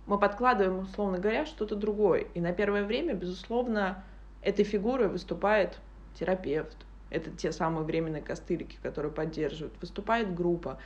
мы 0.05 0.19
подкладываем, 0.19 0.79
условно 0.79 1.17
говоря, 1.17 1.45
что-то 1.45 1.75
другое. 1.75 2.25
И 2.33 2.41
на 2.41 2.51
первое 2.51 2.83
время, 2.83 3.13
безусловно, 3.13 4.03
этой 4.41 4.65
фигурой 4.65 5.07
выступает 5.07 5.79
терапевт, 6.19 6.75
это 7.09 7.31
те 7.31 7.51
самые 7.51 7.85
временные 7.85 8.21
костылики, 8.21 8.77
которые 8.81 9.11
поддерживают, 9.11 9.73
выступает 9.79 10.33
группа. 10.33 10.79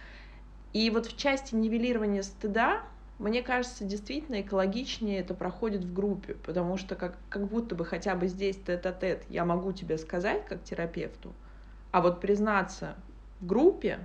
И 0.73 0.89
вот 0.89 1.05
в 1.05 1.17
части 1.17 1.55
нивелирования 1.55 2.21
стыда, 2.21 2.81
мне 3.19 3.41
кажется, 3.41 3.83
действительно 3.83 4.41
экологичнее 4.41 5.19
это 5.19 5.33
проходит 5.33 5.83
в 5.83 5.93
группе, 5.93 6.35
потому 6.35 6.77
что 6.77 6.95
как, 6.95 7.17
как 7.29 7.47
будто 7.47 7.73
бы 7.75 7.83
хотя 7.83 8.15
бы 8.15 8.27
здесь 8.27 8.57
тет-а-тет 8.57 9.23
я 9.29 9.43
могу 9.43 9.71
тебе 9.73 9.97
сказать 9.97 10.45
как 10.45 10.63
терапевту, 10.63 11.33
а 11.91 12.01
вот 12.01 12.21
признаться 12.21 12.95
в 13.39 13.47
группе, 13.47 13.99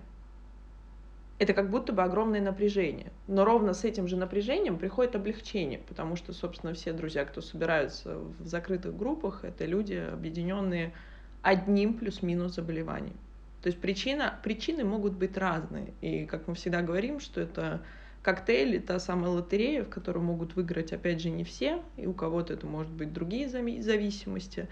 это 1.38 1.52
как 1.54 1.71
будто 1.71 1.92
бы 1.92 2.02
огромное 2.02 2.40
напряжение. 2.40 3.11
Но 3.26 3.45
ровно 3.45 3.75
с 3.75 3.85
этим 3.85 4.07
же 4.07 4.16
напряжением 4.16 4.78
приходит 4.78 5.16
облегчение, 5.16 5.81
потому 5.81 6.16
что, 6.16 6.33
собственно, 6.33 6.73
все 6.73 6.92
друзья, 6.92 7.25
кто 7.25 7.40
собираются 7.40 8.16
в 8.16 8.47
закрытых 8.47 8.97
группах, 8.97 9.45
это 9.45 9.66
люди, 9.66 9.95
объединенные 9.95 10.95
одним 11.42 11.95
плюс-минус 11.95 12.54
заболеванием. 12.54 13.16
То 13.61 13.69
есть 13.69 13.81
причина, 13.81 14.38
причины 14.42 14.85
могут 14.85 15.14
быть 15.14 15.37
разные. 15.37 15.95
И 16.00 16.26
как 16.26 16.47
мы 16.47 16.54
всегда 16.54 16.81
говорим, 16.83 17.21
что 17.21 17.40
это 17.40 17.83
коктейль, 18.22 18.80
та 18.80 18.98
самая 18.98 19.30
лотерея, 19.30 19.84
в 19.84 19.88
которую 19.88 20.24
могут 20.24 20.54
выиграть, 20.54 20.92
опять 20.92 21.20
же, 21.20 21.30
не 21.30 21.44
все, 21.44 21.82
и 21.96 22.06
у 22.06 22.14
кого-то 22.14 22.54
это 22.54 22.66
может 22.66 22.92
быть 22.92 23.12
другие 23.12 23.48
зависимости. 23.48 24.68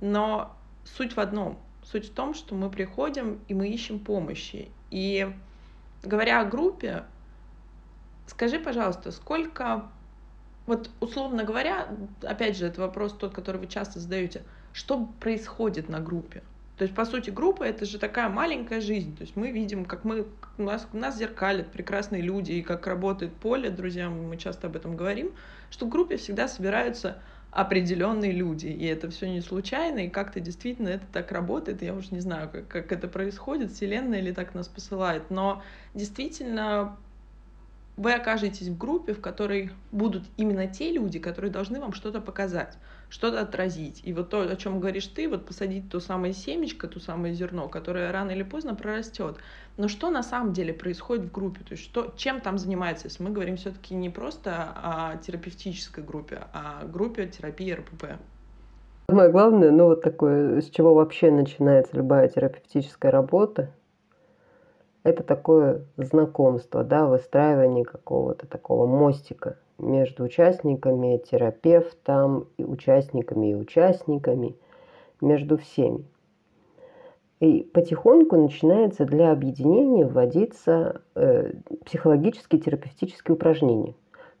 Но 0.00 0.56
суть 0.84 1.16
в 1.16 1.20
одном. 1.20 1.58
Суть 1.82 2.08
в 2.08 2.14
том, 2.14 2.34
что 2.34 2.54
мы 2.54 2.70
приходим 2.70 3.40
и 3.48 3.54
мы 3.54 3.68
ищем 3.68 3.98
помощи. 3.98 4.68
И 4.90 5.30
говоря 6.02 6.40
о 6.40 6.44
группе, 6.44 7.04
скажи, 8.26 8.58
пожалуйста, 8.58 9.12
сколько, 9.12 9.88
вот 10.66 10.90
условно 11.00 11.44
говоря, 11.44 11.88
опять 12.22 12.56
же, 12.56 12.66
это 12.66 12.80
вопрос 12.80 13.12
тот, 13.12 13.34
который 13.34 13.60
вы 13.60 13.66
часто 13.66 14.00
задаете– 14.00 14.42
что 14.76 15.08
происходит 15.20 15.88
на 15.88 16.00
группе. 16.00 16.42
То 16.76 16.82
есть, 16.82 16.94
по 16.94 17.06
сути, 17.06 17.30
группа— 17.30 17.62
это 17.64 17.86
же 17.86 17.98
такая 17.98 18.28
маленькая 18.28 18.80
жизнь. 18.80 19.16
То 19.16 19.22
есть 19.22 19.34
мы 19.34 19.50
видим, 19.50 19.86
как 19.86 20.04
мы, 20.04 20.26
у 20.58 20.62
нас, 20.62 20.86
у 20.92 20.98
нас 20.98 21.16
зеркалят 21.16 21.72
прекрасные 21.72 22.20
люди, 22.20 22.52
и 22.52 22.62
как 22.62 22.86
работает 22.86 23.32
поле, 23.34 23.70
друзья, 23.70 24.10
мы 24.10 24.36
часто 24.36 24.66
об 24.66 24.76
этом 24.76 24.94
говорим, 24.94 25.32
что 25.70 25.86
в 25.86 25.88
группе 25.88 26.18
всегда 26.18 26.48
собираются 26.48 27.22
определенные 27.50 28.32
люди, 28.32 28.66
и 28.66 28.84
это 28.84 29.08
все 29.08 29.30
не 29.30 29.40
случайно, 29.40 30.00
и 30.00 30.10
как-то 30.10 30.40
действительно 30.40 30.88
это 30.88 31.06
так 31.10 31.32
работает, 31.32 31.80
я 31.80 31.94
уже 31.94 32.08
не 32.10 32.20
знаю, 32.20 32.50
как, 32.52 32.68
как 32.68 32.92
это 32.92 33.08
происходит, 33.08 33.72
вселенная 33.72 34.18
или 34.18 34.32
так 34.32 34.54
нас 34.54 34.68
посылает, 34.68 35.30
но 35.30 35.62
действительно 35.94 36.98
вы 37.96 38.12
окажетесь 38.12 38.68
в 38.68 38.76
группе, 38.76 39.14
в 39.14 39.20
которой 39.20 39.70
будут 39.92 40.24
именно 40.36 40.66
те 40.66 40.92
люди, 40.92 41.18
которые 41.18 41.50
должны 41.50 41.80
вам 41.80 41.92
что-то 41.92 42.20
показать 42.20 42.76
что-то 43.08 43.40
отразить. 43.40 44.00
И 44.04 44.12
вот 44.12 44.30
то, 44.30 44.42
о 44.42 44.56
чем 44.56 44.80
говоришь 44.80 45.06
ты, 45.06 45.28
вот 45.28 45.46
посадить 45.46 45.90
то 45.90 46.00
самое 46.00 46.32
семечко, 46.32 46.88
то 46.88 47.00
самое 47.00 47.34
зерно, 47.34 47.68
которое 47.68 48.10
рано 48.10 48.32
или 48.32 48.42
поздно 48.42 48.74
прорастет. 48.74 49.36
Но 49.76 49.88
что 49.88 50.10
на 50.10 50.22
самом 50.22 50.52
деле 50.52 50.72
происходит 50.72 51.26
в 51.26 51.32
группе? 51.32 51.60
То 51.60 51.72
есть 51.72 51.84
что, 51.84 52.12
чем 52.16 52.40
там 52.40 52.58
занимается, 52.58 53.06
если 53.06 53.22
мы 53.22 53.30
говорим 53.30 53.56
все-таки 53.56 53.94
не 53.94 54.10
просто 54.10 54.72
о 54.74 55.16
терапевтической 55.18 56.02
группе, 56.02 56.40
а 56.52 56.80
о 56.82 56.86
группе 56.86 57.26
терапии 57.26 57.72
РПП? 57.72 58.04
Самое 59.08 59.30
главное, 59.30 59.70
ну 59.70 59.84
вот 59.84 60.02
такое, 60.02 60.60
с 60.60 60.68
чего 60.68 60.94
вообще 60.94 61.30
начинается 61.30 61.96
любая 61.96 62.28
терапевтическая 62.28 63.12
работа, 63.12 63.70
это 65.06 65.22
такое 65.22 65.82
знакомство, 65.96 66.82
да, 66.82 67.06
выстраивание 67.06 67.84
какого-то 67.84 68.48
такого 68.48 68.86
мостика 68.86 69.56
между 69.78 70.24
участниками, 70.24 71.18
терапевтом, 71.18 72.48
и 72.56 72.64
участниками 72.64 73.52
и 73.52 73.54
участниками, 73.54 74.56
между 75.20 75.58
всеми. 75.58 76.04
И 77.38 77.62
потихоньку 77.62 78.36
начинается 78.36 79.04
для 79.04 79.30
объединения 79.30 80.06
вводиться 80.06 81.02
э, 81.14 81.52
психологические 81.84 82.60
терапевтические 82.60 83.34
упражнения. 83.34 83.94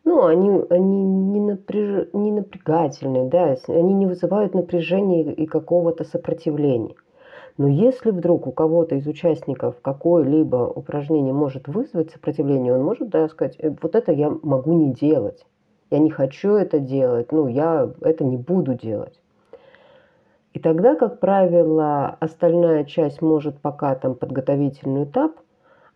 Ну, 0.04 0.24
они, 0.24 0.50
они 0.70 1.04
не, 1.04 1.40
напряж... 1.40 2.08
не 2.12 2.32
напрягательные, 2.32 3.26
да, 3.26 3.56
они 3.68 3.94
не 3.94 4.06
вызывают 4.06 4.54
напряжения 4.54 5.32
и 5.32 5.46
какого-то 5.46 6.04
сопротивления. 6.04 6.94
Но 7.58 7.68
если 7.68 8.10
вдруг 8.10 8.46
у 8.46 8.52
кого-то 8.52 8.96
из 8.96 9.06
участников 9.06 9.76
какое-либо 9.80 10.56
упражнение 10.74 11.32
может 11.32 11.68
вызвать 11.68 12.10
сопротивление, 12.10 12.74
он 12.74 12.84
может 12.84 13.08
да, 13.08 13.28
сказать, 13.28 13.56
«Э, 13.58 13.74
вот 13.80 13.94
это 13.94 14.12
я 14.12 14.30
могу 14.42 14.74
не 14.74 14.92
делать. 14.92 15.46
я 15.90 15.98
не 15.98 16.10
хочу 16.10 16.54
это 16.54 16.80
делать, 16.80 17.30
ну, 17.32 17.46
я 17.46 17.88
это 18.00 18.24
не 18.24 18.36
буду 18.36 18.74
делать. 18.74 19.20
И 20.52 20.58
тогда, 20.58 20.96
как 20.96 21.20
правило, 21.20 22.16
остальная 22.18 22.84
часть 22.84 23.22
может 23.22 23.60
пока 23.60 23.94
там 23.94 24.14
подготовительный 24.14 25.04
этап, 25.04 25.32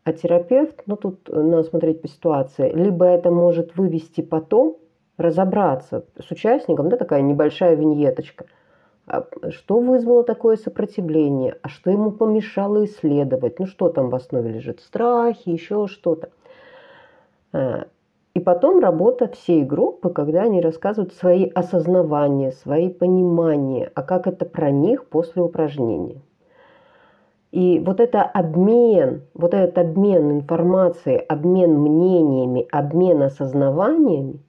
а 0.04 0.12
терапевт, 0.12 0.82
ну 0.86 0.96
тут 0.96 1.28
надо 1.28 1.64
смотреть 1.64 2.02
по 2.02 2.08
ситуации, 2.08 2.70
либо 2.70 3.04
это 3.04 3.30
может 3.30 3.76
вывести 3.76 4.20
потом, 4.20 4.76
разобраться 5.16 6.04
с 6.18 6.30
участником, 6.30 6.88
да, 6.88 6.96
такая 6.96 7.20
небольшая 7.20 7.74
виньеточка, 7.74 8.46
что 9.50 9.80
вызвало 9.80 10.24
такое 10.24 10.56
сопротивление, 10.56 11.56
а 11.62 11.68
что 11.68 11.90
ему 11.90 12.12
помешало 12.12 12.84
исследовать, 12.84 13.58
ну 13.58 13.66
что 13.66 13.88
там 13.88 14.10
в 14.10 14.14
основе 14.14 14.52
лежит, 14.52 14.80
страхи, 14.80 15.48
еще 15.48 15.86
что-то. 15.86 16.30
А, 17.52 17.86
и 18.34 18.40
потом 18.40 18.78
работа 18.78 19.26
всей 19.28 19.64
группы, 19.64 20.10
когда 20.10 20.42
они 20.42 20.60
рассказывают 20.60 21.12
свои 21.14 21.46
осознавания, 21.46 22.52
свои 22.52 22.88
понимания, 22.88 23.90
а 23.94 24.02
как 24.02 24.26
это 24.26 24.44
про 24.44 24.70
них 24.70 25.06
после 25.06 25.42
упражнения. 25.42 26.22
И 27.50 27.80
вот 27.80 27.98
это 27.98 28.22
обмен, 28.22 29.22
вот 29.34 29.54
этот 29.54 29.76
обмен 29.78 30.30
информацией, 30.30 31.18
обмен 31.18 31.80
мнениями, 31.80 32.68
обмен 32.70 33.22
осознаваниями, 33.22 34.40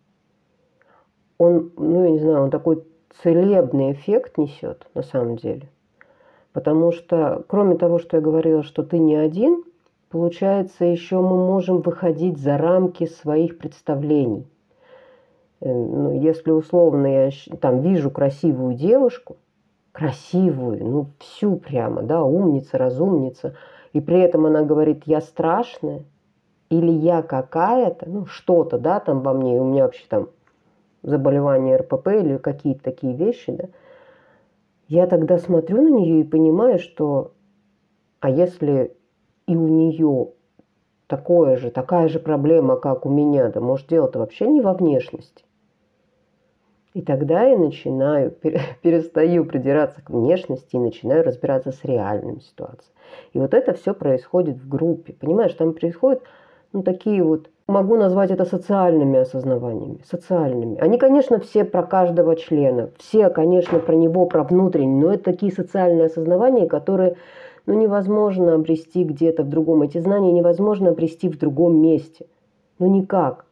он, 1.39 1.71
ну, 1.75 2.03
я 2.03 2.11
не 2.11 2.19
знаю, 2.19 2.43
он 2.43 2.51
такой 2.51 2.83
целебный 3.21 3.93
эффект 3.93 4.37
несет 4.37 4.87
на 4.93 5.03
самом 5.03 5.37
деле. 5.37 5.69
Потому 6.53 6.91
что, 6.91 7.43
кроме 7.47 7.75
того, 7.75 7.99
что 7.99 8.17
я 8.17 8.21
говорила, 8.21 8.63
что 8.63 8.83
ты 8.83 8.97
не 8.97 9.15
один, 9.15 9.63
получается, 10.09 10.85
еще 10.85 11.21
мы 11.21 11.37
можем 11.37 11.81
выходить 11.81 12.37
за 12.37 12.57
рамки 12.57 13.05
своих 13.05 13.57
представлений. 13.57 14.45
Э, 15.61 15.73
ну, 15.73 16.11
если 16.19 16.51
условно 16.51 17.07
я 17.07 17.29
там 17.59 17.79
вижу 17.79 18.11
красивую 18.11 18.73
девушку, 18.75 19.37
красивую, 19.91 20.85
ну 20.85 21.07
всю 21.19 21.57
прямо, 21.57 22.01
да, 22.01 22.23
умница, 22.23 22.77
разумница, 22.77 23.55
и 23.93 24.01
при 24.01 24.19
этом 24.19 24.45
она 24.45 24.63
говорит, 24.63 25.03
я 25.05 25.21
страшная, 25.21 26.03
или 26.69 26.91
я 26.91 27.21
какая-то, 27.21 28.09
ну 28.09 28.25
что-то, 28.25 28.77
да, 28.77 28.99
там 28.99 29.21
во 29.21 29.33
мне, 29.33 29.59
у 29.59 29.65
меня 29.65 29.83
вообще 29.83 30.03
там 30.07 30.29
заболевание 31.03 31.77
РПП 31.77 32.08
или 32.08 32.38
какие-то 32.38 32.84
такие 32.84 33.13
вещи, 33.15 33.51
да, 33.51 33.65
я 34.88 35.08
тогда 35.08 35.38
смотрю 35.38 35.81
на 35.81 35.89
нее 35.89 36.22
и 36.22 36.24
понимаю, 36.24 36.79
что 36.79 37.34
а 38.20 38.29
если 38.29 38.96
и 39.48 39.55
у 39.55 39.67
нее 39.67 40.29
такое 41.08 41.58
же, 41.58 41.72
такая 41.72 42.08
же 42.08 42.20
проблема, 42.20 42.77
как 42.77 43.05
у 43.05 43.10
меня, 43.10 43.50
да 43.50 43.60
может 43.60 43.88
дело-то 43.88 44.20
вообще 44.20 44.48
не 44.48 44.62
во 44.62 44.74
внешности. 44.74 45.43
И 46.93 47.01
тогда 47.01 47.43
я 47.43 47.58
начинаю, 47.58 48.31
перестаю 48.81 49.46
придираться 49.46 50.01
к 50.01 50.10
внешности 50.10 50.75
и 50.75 50.79
начинаю 50.79 51.24
разбираться 51.24 51.72
с 51.72 51.84
реальными 51.84 52.39
ситуациями. 52.39 52.96
И 53.34 53.39
вот 53.39 53.53
это 53.53 53.74
все 53.74 53.93
происходит 53.93 54.58
в 54.58 54.67
группе. 54.67 55.13
Понимаешь, 55.13 55.53
там 55.53 55.74
происходят 55.74 56.22
ну, 56.74 56.84
такие 56.84 57.24
вот, 57.24 57.50
могу 57.71 57.95
назвать 57.95 58.31
это 58.31 58.45
социальными 58.45 59.19
осознаваниями, 59.19 59.99
социальными. 60.05 60.77
Они, 60.77 60.97
конечно, 60.97 61.39
все 61.39 61.65
про 61.65 61.83
каждого 61.83 62.35
члена, 62.35 62.91
все, 62.97 63.29
конечно, 63.29 63.79
про 63.79 63.95
него, 63.95 64.25
про 64.25 64.43
внутренний, 64.43 65.01
но 65.01 65.13
это 65.13 65.23
такие 65.23 65.51
социальные 65.51 66.05
осознавания, 66.05 66.67
которые 66.67 67.15
ну, 67.65 67.73
невозможно 67.73 68.53
обрести 68.55 69.03
где-то 69.03 69.43
в 69.43 69.49
другом. 69.49 69.81
Эти 69.81 69.97
знания 69.99 70.31
невозможно 70.31 70.89
обрести 70.89 71.29
в 71.29 71.37
другом 71.37 71.81
месте. 71.81 72.27
Ну, 72.79 72.87
никак. 72.87 73.46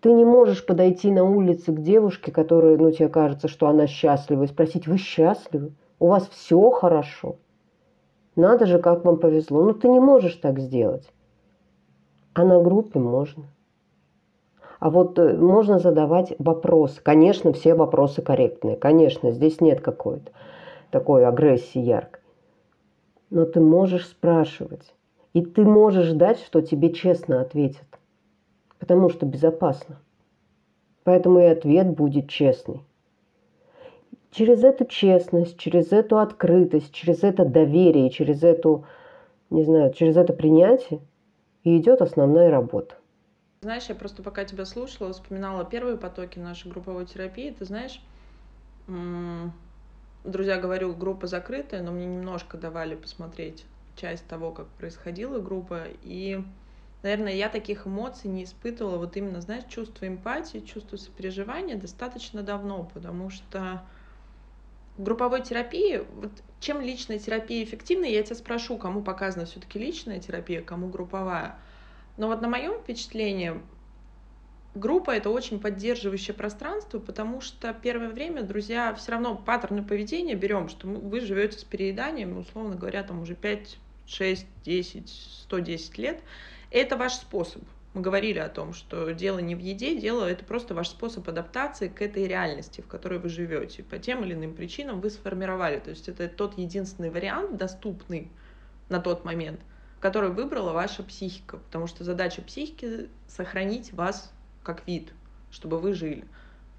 Ты 0.00 0.12
не 0.12 0.24
можешь 0.24 0.64
подойти 0.64 1.10
на 1.10 1.24
улице 1.24 1.72
к 1.72 1.80
девушке, 1.80 2.30
которая, 2.30 2.76
ну, 2.76 2.90
тебе 2.90 3.08
кажется, 3.08 3.48
что 3.48 3.68
она 3.68 3.86
счастлива, 3.86 4.44
и 4.44 4.48
спросить, 4.48 4.86
вы 4.86 4.98
счастливы? 4.98 5.72
У 5.98 6.08
вас 6.08 6.28
все 6.28 6.70
хорошо? 6.70 7.36
Надо 8.36 8.66
же, 8.66 8.78
как 8.78 9.04
вам 9.04 9.16
повезло. 9.16 9.62
Ну, 9.64 9.72
ты 9.72 9.88
не 9.88 9.98
можешь 9.98 10.36
так 10.36 10.60
сделать. 10.60 11.10
А 12.34 12.44
на 12.44 12.60
группе 12.62 12.98
можно. 12.98 13.44
А 14.78 14.90
вот 14.90 15.18
э, 15.18 15.36
можно 15.36 15.78
задавать 15.78 16.34
вопросы. 16.38 17.00
Конечно, 17.02 17.52
все 17.52 17.74
вопросы 17.74 18.22
корректные. 18.22 18.76
Конечно, 18.76 19.30
здесь 19.30 19.60
нет 19.60 19.80
какой-то 19.80 20.32
такой 20.90 21.26
агрессии 21.26 21.80
яркой. 21.80 22.22
Но 23.30 23.44
ты 23.44 23.60
можешь 23.60 24.06
спрашивать. 24.06 24.94
И 25.32 25.42
ты 25.42 25.64
можешь 25.64 26.06
ждать, 26.06 26.40
что 26.40 26.60
тебе 26.60 26.92
честно 26.92 27.40
ответят. 27.40 27.86
Потому 28.78 29.08
что 29.08 29.26
безопасно. 29.26 30.00
Поэтому 31.04 31.40
и 31.40 31.44
ответ 31.44 31.90
будет 31.90 32.28
честный. 32.28 32.82
Через 34.30 34.62
эту 34.64 34.84
честность, 34.84 35.58
через 35.58 35.92
эту 35.92 36.18
открытость, 36.18 36.92
через 36.92 37.22
это 37.22 37.44
доверие, 37.44 38.10
через 38.10 38.42
эту, 38.42 38.84
не 39.50 39.64
знаю, 39.64 39.92
через 39.92 40.16
это 40.16 40.32
принятие– 40.32 41.00
и 41.66 41.78
идет 41.78 42.00
основная 42.00 42.48
работа. 42.48 42.94
Знаешь, 43.62 43.86
я 43.88 43.94
просто 43.94 44.22
пока 44.22 44.44
тебя 44.44 44.64
слушала, 44.64 45.12
вспоминала 45.12 45.64
первые 45.64 45.96
потоки 45.96 46.38
нашей 46.38 46.70
групповой 46.70 47.06
терапии. 47.06 47.50
Ты 47.50 47.64
знаешь, 47.64 48.00
друзья, 50.24 50.58
говорю, 50.58 50.94
группа 50.94 51.26
закрытая, 51.26 51.82
но 51.82 51.90
мне 51.90 52.06
немножко 52.06 52.58
давали 52.58 52.94
посмотреть 52.94 53.64
часть 53.96 54.26
того, 54.26 54.52
как 54.52 54.66
происходила 54.68 55.40
группа. 55.40 55.84
И, 56.02 56.42
наверное, 57.02 57.32
я 57.34 57.48
таких 57.48 57.86
эмоций 57.86 58.28
не 58.28 58.44
испытывала, 58.44 58.98
вот 58.98 59.16
именно, 59.16 59.40
знаешь, 59.40 59.64
чувство 59.68 60.06
эмпатии, 60.06 60.58
чувство 60.58 60.96
сопереживания 60.96 61.76
достаточно 61.76 62.42
давно, 62.42 62.88
потому 62.92 63.30
что 63.30 63.82
в 64.96 65.02
групповой 65.02 65.42
терапии, 65.42 66.04
вот 66.14 66.30
чем 66.60 66.80
личная 66.80 67.18
терапия 67.18 67.64
эффективна, 67.64 68.04
я 68.04 68.22
тебя 68.22 68.36
спрошу, 68.36 68.78
кому 68.78 69.02
показана 69.02 69.46
все-таки 69.46 69.78
личная 69.78 70.20
терапия, 70.20 70.62
кому 70.62 70.88
групповая. 70.88 71.58
Но 72.16 72.28
вот 72.28 72.40
на 72.40 72.48
моем 72.48 72.80
впечатлении 72.80 73.60
группа 74.74 75.10
это 75.10 75.30
очень 75.30 75.60
поддерживающее 75.60 76.34
пространство, 76.34 76.98
потому 76.98 77.40
что 77.40 77.72
первое 77.74 78.08
время, 78.08 78.42
друзья, 78.42 78.94
все 78.94 79.12
равно 79.12 79.36
паттерны 79.36 79.82
поведения 79.82 80.34
берем, 80.34 80.68
что 80.68 80.86
вы 80.86 81.20
живете 81.20 81.58
с 81.58 81.64
перееданием, 81.64 82.36
условно 82.38 82.76
говоря, 82.76 83.02
там 83.02 83.20
уже 83.22 83.34
5, 83.34 83.78
6, 84.06 84.46
10, 84.64 85.08
110 85.08 85.98
лет. 85.98 86.22
Это 86.70 86.96
ваш 86.96 87.14
способ. 87.14 87.62
Мы 87.94 88.02
говорили 88.02 88.38
о 88.38 88.50
том, 88.50 88.74
что 88.74 89.10
дело 89.12 89.38
не 89.38 89.54
в 89.54 89.58
еде, 89.58 89.98
дело 89.98 90.26
это 90.26 90.44
просто 90.44 90.74
ваш 90.74 90.88
способ 90.90 91.26
адаптации 91.28 91.88
к 91.88 92.02
этой 92.02 92.26
реальности, 92.28 92.82
в 92.82 92.86
которой 92.86 93.18
вы 93.18 93.30
живете. 93.30 93.82
По 93.82 93.98
тем 93.98 94.22
или 94.22 94.34
иным 94.34 94.54
причинам 94.54 95.00
вы 95.00 95.08
сформировали. 95.08 95.78
То 95.78 95.90
есть 95.90 96.08
это 96.08 96.28
тот 96.28 96.58
единственный 96.58 97.08
вариант, 97.08 97.56
доступный 97.56 98.30
на 98.90 99.00
тот 99.00 99.24
момент, 99.24 99.60
который 100.06 100.30
выбрала 100.30 100.72
ваша 100.72 101.02
психика. 101.02 101.56
Потому 101.56 101.88
что 101.88 102.04
задача 102.04 102.40
психики— 102.40 103.08
сохранить 103.26 103.92
вас 103.92 104.32
как 104.62 104.86
вид, 104.86 105.12
чтобы 105.50 105.80
вы 105.80 105.94
жили. 105.94 106.24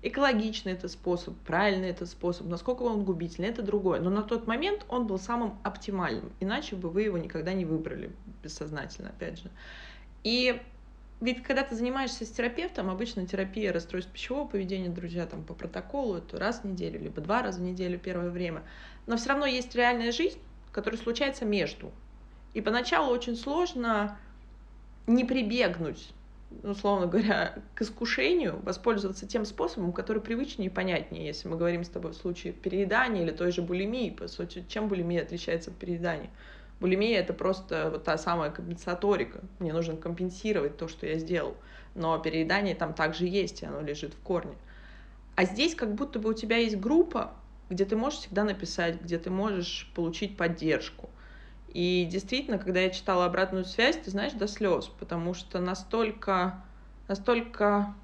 Экологичный 0.01 0.71
это 0.71 0.87
способ, 0.87 1.35
правильный 1.39 1.89
это 1.89 2.05
способ, 2.05 2.47
насколько 2.47 2.83
он 2.83 3.03
губительный, 3.03 3.49
это 3.49 3.63
другое. 3.63 3.99
Но 3.99 4.09
на 4.09 4.23
тот 4.23 4.47
момент 4.47 4.85
он 4.87 5.07
был 5.07 5.19
самым 5.19 5.57
оптимальным, 5.63 6.31
иначе 6.39 6.77
бы 6.77 6.89
вы 6.89 7.01
его 7.01 7.17
никогда 7.17 7.51
не 7.51 7.65
выбрали, 7.65 8.11
бессознательно, 8.43 9.09
опять 9.09 9.39
же. 9.39 9.51
И 10.23 10.61
ведь 11.19 11.43
когда 11.43 11.63
ты 11.63 11.75
занимаешься 11.75 12.25
с 12.25 12.29
терапевтом, 12.29 12.89
обычно 12.89 13.27
терапия 13.27 13.73
расстройств 13.73 14.09
пищевого 14.13 14.47
поведения, 14.47 14.87
друзья, 14.87 15.25
там 15.25 15.43
по 15.43 15.53
протоколу, 15.53 16.15
это 16.15 16.39
раз 16.39 16.61
в 16.61 16.65
неделю, 16.65 17.01
либо 17.01 17.19
два 17.19 17.41
раза 17.41 17.59
в 17.59 17.63
неделю 17.63 17.99
первое 17.99 18.29
время. 18.29 18.63
Но 19.05 19.17
все 19.17 19.29
равно 19.29 19.45
есть 19.45 19.75
реальная 19.75 20.13
жизнь, 20.13 20.39
которая 20.71 21.01
случается 21.01 21.43
между. 21.43 21.91
И 22.57 22.61
поначалу 22.61 23.13
очень 23.13 23.35
сложно 23.35 24.17
не 25.05 25.25
прибегнуть, 25.25 26.09
условно 26.63 27.05
говоря, 27.05 27.59
к 27.75 27.83
искушению, 27.83 28.59
воспользоваться 28.63 29.27
тем 29.27 29.45
способом, 29.45 29.93
который 29.93 30.23
привычнее 30.23 30.71
и 30.71 30.73
понятнее, 30.73 31.27
если 31.27 31.47
мы 31.47 31.55
говорим 31.55 31.83
с 31.83 31.89
тобой 31.89 32.13
в 32.13 32.15
случае 32.15 32.53
переедания 32.53 33.21
или 33.21 33.29
той 33.29 33.51
же 33.51 33.61
булимии. 33.61 34.09
По 34.09 34.27
сути, 34.27 34.65
чем 34.69 34.87
булимия 34.87 35.21
отличается 35.21 35.69
от 35.69 35.77
переедания? 35.77 36.31
Булимия— 36.79 37.19
это 37.21 37.31
просто 37.31 37.91
вот 37.91 38.05
та 38.05 38.17
самая 38.17 38.49
компенсаторика. 38.49 39.41
Мне 39.59 39.71
нужно 39.71 39.95
компенсировать 39.95 40.77
то, 40.77 40.87
что 40.87 41.05
я 41.05 41.19
сделал. 41.19 41.55
Но 41.93 42.17
переедание 42.17 42.73
там 42.73 42.95
также 42.95 43.27
есть, 43.27 43.61
и 43.61 43.67
оно 43.67 43.81
лежит 43.81 44.15
в 44.15 44.19
корне. 44.21 44.55
А 45.35 45.45
здесь 45.45 45.75
как 45.75 45.93
будто 45.93 46.17
бы 46.17 46.31
у 46.31 46.33
тебя 46.33 46.57
есть 46.57 46.77
группа, 46.79 47.35
где 47.69 47.85
ты 47.85 47.95
можешь 47.95 48.21
всегда 48.21 48.43
написать, 48.43 48.99
где 48.99 49.19
ты 49.19 49.29
можешь 49.29 49.91
получить 49.93 50.35
поддержку. 50.35 51.11
И 51.67 52.07
действительно, 52.09 52.57
когда 52.57 52.79
я 52.81 52.89
читала 52.89 53.25
обратную 53.25 53.65
связь, 53.65 53.97
ты 53.97 54.09
знаешь, 54.11 54.33
до 54.33 54.47
слез, 54.47 54.87
потому 54.87 55.33
что 55.33 55.59
настолько, 55.59 56.63
настолько 57.07 57.95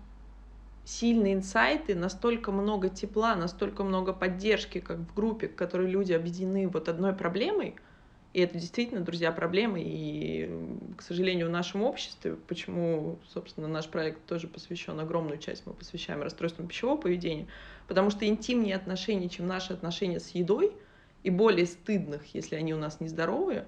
сильные 0.85 1.33
инсайты, 1.35 1.95
настолько 1.95 2.51
много 2.51 2.89
тепла, 2.89 3.35
настолько 3.35 3.83
много 3.83 4.13
поддержки, 4.13 4.79
как 4.79 4.97
в 4.99 5.13
группе, 5.15 5.47
в 5.47 5.55
которой 5.55 5.89
люди 5.89 6.13
объединены 6.13 6.67
вот 6.67 6.89
одной 6.89 7.13
проблемой— 7.13 7.75
И 8.33 8.41
это 8.41 8.57
действительно, 8.57 9.01
друзья, 9.01 9.31
проблема. 9.31 9.77
И, 9.79 10.49
к 10.97 11.03
сожалению, 11.03 11.47
в 11.47 11.51
нашем 11.51 11.83
обществе, 11.83 12.35
почему, 12.47 13.19
собственно, 13.31 13.67
наш 13.67 13.87
проект 13.87 14.25
тоже 14.25 14.47
посвящен, 14.47 14.99
огромную 14.99 15.37
часть 15.37 15.67
мы 15.67 15.73
посвящаем 15.73 16.21
расстройствам 16.23 16.67
пищевого 16.67 16.97
поведения, 16.97 17.47
потому 17.87 18.09
что 18.09 18.25
интимнее 18.27 18.75
отношения, 18.75 19.29
чем 19.29 19.45
наши 19.47 19.71
отношения 19.73 20.19
с 20.19 20.29
едой, 20.29 20.75
и 21.23 21.29
более 21.29 21.65
стыдных, 21.65 22.33
если 22.33 22.55
они 22.55 22.73
у 22.73 22.77
нас 22.77 22.99
нездоровые, 22.99 23.65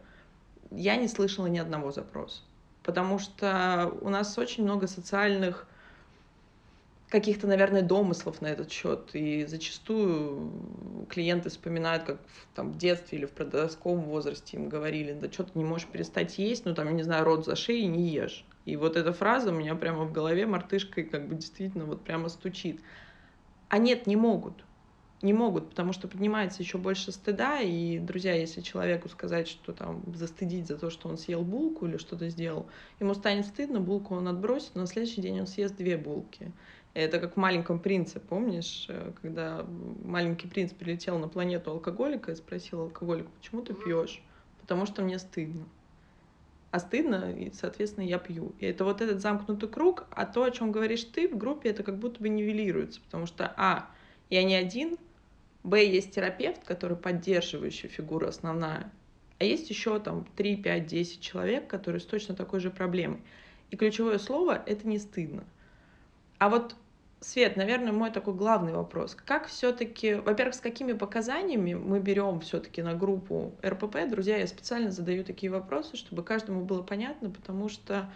я 0.72 0.98
не 0.98 1.08
слышала 1.08 1.48
ни 1.48 1.58
одного 1.58 1.92
запроса. 1.92 2.42
Потому 2.84 3.18
что 3.18 3.92
у 4.02 4.10
нас 4.10 4.38
очень 4.38 4.64
много 4.64 4.88
социальных 4.88 5.68
каких-то, 7.10 7.48
наверное, 7.48 7.82
домыслов 7.82 8.42
на 8.42 8.48
этот 8.48 8.70
счет. 8.72 9.12
И 9.14 9.46
зачастую 9.46 10.52
клиенты 11.10 11.50
вспоминают, 11.50 12.04
как 12.04 12.20
в, 12.28 12.56
там, 12.56 12.72
в 12.74 12.78
детстве 12.78 13.20
или 13.20 13.26
в 13.26 13.32
подростковом 13.32 14.02
возрасте 14.02 14.58
им 14.58 14.68
говорили, 14.68 15.14
да 15.14 15.32
что 15.32 15.46
ты 15.46 15.52
не 15.56 15.64
можешь 15.64 15.88
перестать 15.88 16.38
есть, 16.38 16.66
ну 16.66 16.76
там, 16.76 16.88
я 16.88 16.94
не 16.94 17.04
знаю, 17.04 17.24
рот 17.24 17.46
за 17.46 17.56
шеей 17.56 17.88
не 17.88 18.10
ешь. 18.10 18.46
И 18.66 18.76
вот 18.76 18.98
эта 18.98 19.14
фраза 19.14 19.52
у 19.52 19.54
меня 19.54 19.76
прямо 19.76 20.04
в 20.04 20.12
голове 20.12 20.46
мартышкой 20.46 21.06
как 21.06 21.28
бы 21.30 21.36
действительно 21.36 21.86
вот 21.86 22.04
прямо 22.04 22.28
стучит. 22.28 22.82
А 23.70 23.78
нет, 23.78 24.08
не 24.08 24.16
могут. 24.16 24.65
Не 25.26 25.34
могут, 25.34 25.72
потому 25.72 25.92
что 25.92 26.08
поднимается 26.08 26.62
еще 26.62 26.78
больше 26.78 27.12
стыда, 27.12 27.60
и, 27.60 27.98
друзья, 27.98 28.36
если 28.36 28.62
человеку 28.62 29.10
сказать, 29.10 29.48
что 29.48 29.74
там 29.74 30.04
застыдить 30.14 30.68
за 30.68 30.78
то, 30.78 30.92
что 30.92 31.10
он 31.10 31.18
съел 31.18 31.42
булку 31.42 31.88
или 31.88 31.98
что-то 31.98 32.30
сделал, 32.30 32.68
ему 33.00 33.16
станет 33.16 33.48
стыдно, 33.48 33.80
булку 33.80 34.14
он 34.14 34.28
отбросит, 34.28 34.76
но 34.76 34.82
на 34.82 34.88
следующий 34.88 35.22
день 35.22 35.40
он 35.40 35.48
съест 35.48 35.78
две 35.78 35.98
булки. 35.98 36.52
Это 36.94 37.18
как 37.20 37.34
в 37.34 37.38
«Маленьком 37.38 37.80
принце», 37.80 38.20
помнишь, 38.20 38.86
э, 38.88 39.14
когда 39.20 39.66
маленький 40.04 40.48
принц 40.48 40.74
прилетел 40.74 41.18
на 41.18 41.28
планету 41.28 41.72
алкоголика 41.72 42.32
и 42.32 42.36
спросил 42.36 42.82
алкоголика, 42.82 43.32
почему 43.40 43.64
ты 43.64 43.74
пьешь? 43.74 44.22
Потому 44.62 44.86
что 44.86 45.02
мне 45.02 45.18
стыдно. 45.18 45.66
А 46.70 46.78
стыдно, 46.78 47.34
и, 47.36 47.52
соответственно, 47.52 48.06
я 48.06 48.20
пью. 48.20 48.54
И 48.60 48.68
это 48.68 48.86
вот 48.86 49.02
этот 49.02 49.22
замкнутый 49.22 49.70
круг, 49.70 50.06
а 50.12 50.28
то, 50.28 50.44
о 50.44 50.52
чем 50.52 50.72
говоришь 50.72 51.04
ты 51.06 51.28
в 51.28 51.36
группе, 51.36 51.72
это 51.72 51.82
как 51.82 51.98
будто 51.98 52.22
бы 52.22 52.30
нивелируется, 52.30 53.02
потому 53.02 53.26
что, 53.26 53.52
а, 53.58 53.90
я 54.30 54.44
не 54.44 54.54
один, 54.54 54.98
б, 55.66 55.84
есть 55.86 56.14
терапевт, 56.14 56.64
который 56.64 56.96
поддерживающая 56.96 57.90
фигура 57.90 58.30
основная, 58.30 58.92
а 59.40 59.44
есть 59.44 59.70
еще 59.70 60.00
там 60.00 60.26
3, 60.38 60.58
5, 60.58 60.86
10 60.86 61.22
человек, 61.22 61.68
которые 61.68 62.00
с 62.00 62.06
точно 62.06 62.36
такой 62.36 62.60
же 62.60 62.70
проблемой. 62.70 63.20
И 63.72 63.76
ключевое 63.76 64.20
слово— 64.20 64.64
это 64.66 64.88
не 64.88 65.00
стыдно. 65.00 65.44
А 66.38 66.50
вот 66.50 66.76
Свет, 67.22 67.56
наверное, 67.56 67.92
мой 67.92 68.12
такой 68.12 68.36
главный 68.36 68.74
вопрос. 68.74 69.16
Как 69.16 69.48
все-таки, 69.48 70.14
во-первых, 70.14 70.54
с 70.54 70.60
какими 70.60 70.94
показаниями 70.94 71.74
мы 71.74 72.00
берем 72.00 72.40
все-таки 72.42 72.84
на 72.84 72.94
группу 72.94 73.56
РПП? 73.66 74.08
Друзья, 74.08 74.38
я 74.38 74.46
специально 74.46 74.92
задаю 74.92 75.24
такие 75.24 75.52
вопросы, 75.52 75.98
чтобы 75.98 76.24
каждому 76.24 76.64
было 76.64 76.84
понятно, 76.84 77.32
потому 77.32 77.68
что 77.68 78.12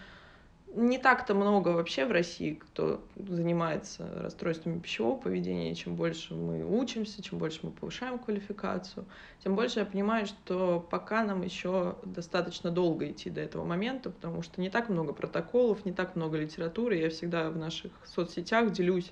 не 0.76 1.00
так-то 1.00 1.34
много 1.34 1.70
вообще 1.70 2.06
в 2.06 2.12
России, 2.12 2.54
кто 2.54 3.04
занимается 3.16 4.08
расстройствами 4.22 4.80
пищевого 4.80 5.18
поведения. 5.18 5.74
Чем 5.74 5.96
больше 5.96 6.36
мы 6.36 6.64
учимся, 6.64 7.24
чем 7.24 7.40
больше 7.40 7.60
мы 7.64 7.72
повышаем 7.72 8.20
квалификацию, 8.20 9.06
тем 9.44 9.56
больше 9.56 9.80
я 9.80 9.86
понимаю, 9.86 10.28
что 10.28 10.86
пока 10.92 11.24
нам 11.24 11.42
еще 11.42 11.96
достаточно 12.04 12.70
долго 12.70 13.10
идти 13.10 13.30
до 13.30 13.42
этого 13.42 13.66
момента, 13.66 14.12
потому 14.12 14.42
что 14.44 14.62
не 14.62 14.70
так 14.70 14.90
много 14.90 15.14
протоколов, 15.14 15.86
не 15.86 15.92
так 15.92 16.16
много 16.16 16.38
литературы. 16.38 16.98
Я 16.98 17.10
всегда 17.10 17.50
в 17.50 17.58
наших 17.58 17.92
соцсетях 18.06 18.72
делюсь 18.72 19.12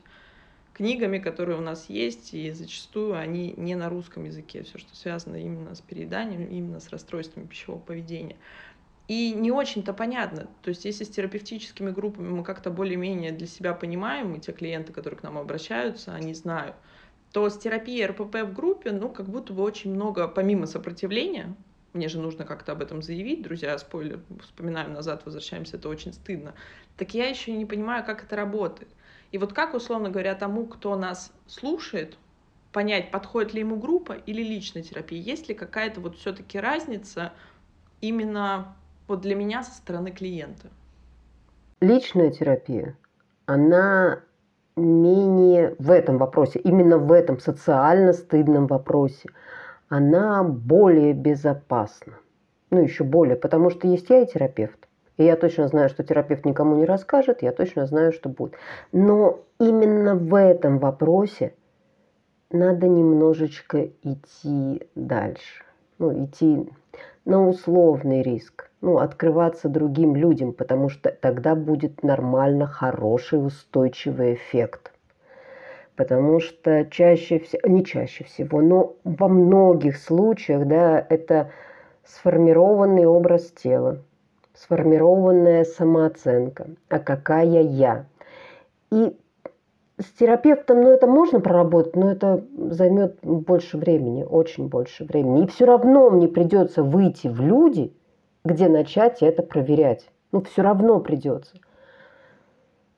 книгами, 0.78 1.18
которые 1.18 1.58
у 1.58 1.62
нас 1.62 1.90
есть, 1.90 2.36
и 2.36 2.52
зачастую 2.52 3.18
они 3.18 3.56
не 3.58 3.74
на 3.74 3.90
русском 3.90 4.26
языке, 4.26 4.62
все, 4.62 4.78
что 4.78 4.96
связано 4.96 5.36
именно 5.36 5.74
с 5.74 5.82
перееданием, 5.82 6.46
именно 6.46 6.80
с 6.80 6.90
расстройствами 6.90 7.48
пищевого 7.48 7.80
поведения. 7.80 8.36
И 9.08 9.34
не 9.34 9.52
очень-то 9.52 9.94
понятно. 9.94 10.48
То 10.62 10.70
есть 10.70 10.84
если 10.84 11.06
с 11.06 11.10
терапевтическими 11.10 11.92
группами 11.92 12.28
мы 12.28 12.44
как-то 12.44 12.70
более-менее 12.70 13.32
для 13.32 13.48
себя 13.48 13.74
понимаем, 13.74 14.36
и 14.36 14.40
те 14.40 14.52
клиенты, 14.52 14.92
которые 14.92 15.20
к 15.20 15.24
нам 15.24 15.38
обращаются, 15.38 16.14
они 16.14 16.34
знают, 16.34 16.76
то 17.32 17.50
с 17.50 17.58
терапией 17.58 18.06
РПП 18.06 18.36
в 18.44 18.54
группе, 18.54 18.92
ну, 18.92 19.10
как 19.10 19.28
будто 19.28 19.54
бы 19.54 19.64
очень 19.64 19.94
много, 19.94 20.28
помимо 20.28 20.66
сопротивления, 20.66 21.56
мне 21.94 22.10
же 22.10 22.20
нужно 22.20 22.46
как-то 22.46 22.74
об 22.74 22.82
этом 22.82 23.02
заявить, 23.02 23.42
друзья, 23.42 23.78
спойлер, 23.78 24.20
вспоминаем 24.42 24.94
назад, 24.94 25.24
возвращаемся, 25.26 25.78
это 25.78 25.90
очень 25.90 26.14
стыдно, 26.14 26.54
так 26.98 27.14
я 27.14 27.28
еще 27.28 27.52
не 27.54 27.66
понимаю, 27.66 28.06
как 28.06 28.24
это 28.24 28.36
работает. 28.36 28.90
И 29.32 29.38
вот 29.38 29.54
как, 29.54 29.74
условно 29.74 30.10
говоря, 30.10 30.36
тому, 30.36 30.66
кто 30.68 30.96
нас 30.96 31.32
слушает, 31.48 32.18
понять, 32.72 33.12
подходит 33.12 33.54
ли 33.54 33.62
ему 33.62 33.78
группа 33.78 34.14
или 34.14 34.42
личная 34.42 34.84
терапия, 34.84 35.20
есть 35.20 35.50
ли 35.50 35.56
какая-то 35.56 36.02
вот 36.02 36.18
все-таки 36.18 36.60
разница 36.60 37.34
именно 38.02 38.76
вот 39.08 39.22
для 39.22 39.36
меня 39.36 39.64
со 39.64 39.72
стороны 39.72 40.12
клиента? 40.12 40.68
Личная 41.80 42.32
терапия, 42.32 42.98
она 43.46 44.20
менее 44.76 45.76
в 45.80 45.92
этом 45.92 46.18
вопросе, 46.18 46.60
именно 46.60 46.98
в 46.98 47.12
этом 47.12 47.40
социально 47.40 48.14
стыдном 48.14 48.68
вопросе, 48.68 49.30
она 49.90 50.44
более 50.44 51.14
безопасна. 51.14 52.14
Ну, 52.70 52.82
еще 52.82 53.04
более, 53.04 53.36
потому 53.36 53.70
что 53.70 53.88
есть 53.88 54.10
я 54.10 54.22
и 54.22 54.28
терапевт. 54.28 54.88
И 55.18 55.24
я 55.24 55.36
точно 55.36 55.68
знаю, 55.68 55.90
что 55.90 56.04
терапевт 56.04 56.46
никому 56.46 56.76
не 56.76 56.86
расскажет, 56.86 57.42
я 57.42 57.52
точно 57.52 57.88
знаю, 57.88 58.12
что 58.12 58.30
будет. 58.30 58.54
Но 58.92 59.40
именно 59.60 60.16
в 60.16 60.36
этом 60.36 60.78
вопросе 60.80 61.56
надо 62.52 62.88
немножечко 62.88 63.90
идти 64.04 64.88
дальше. 64.96 65.64
Ну, 65.98 66.26
идти 66.26 66.70
на 67.26 67.48
условный 67.48 68.22
риск 68.22 68.67
ну, 68.82 69.00
открываться 69.00 69.70
другим 69.70 70.16
людям, 70.16 70.54
потому 70.54 70.90
что 70.90 71.12
тогда 71.12 71.56
будет 71.56 72.04
нормально 72.04 72.68
хороший 72.68 73.46
устойчивый 73.46 74.36
эффект. 74.36 74.94
Потому 75.96 76.40
что 76.40 76.86
чаще 76.86 77.40
всего, 77.40 77.62
не 77.68 77.84
чаще 77.84 78.24
всего, 78.24 78.62
но 78.62 78.96
во 79.04 79.28
многих 79.28 79.98
случаях, 79.98 80.68
да, 80.68 81.04
это 81.10 81.50
сформированный 82.06 83.08
образ 83.08 83.52
тела, 83.52 84.04
сформированная 84.54 85.64
самооценка, 85.64 86.68
а 86.90 87.00
какая 87.00 87.64
я. 87.64 88.06
И 88.92 89.18
с 90.00 90.06
терапевтом, 90.20 90.82
ну, 90.82 90.90
это 90.90 91.08
можно 91.08 91.40
проработать, 91.40 91.96
но 91.96 92.12
это 92.12 92.44
займет 92.56 93.18
больше 93.24 93.80
времени, 93.80 94.22
очень 94.22 94.68
больше 94.68 95.04
времени. 95.04 95.46
И 95.46 95.48
все 95.48 95.66
равно 95.66 96.12
мне 96.12 96.28
придется 96.28 96.84
выйти 96.84 97.28
в 97.28 97.42
люди– 97.42 97.92
где 98.48 98.70
начать 98.70 99.22
это 99.22 99.44
проверять. 99.44 100.10
Ну, 100.32 100.42
все 100.42 100.62
равно 100.62 101.00
придется. 101.00 101.58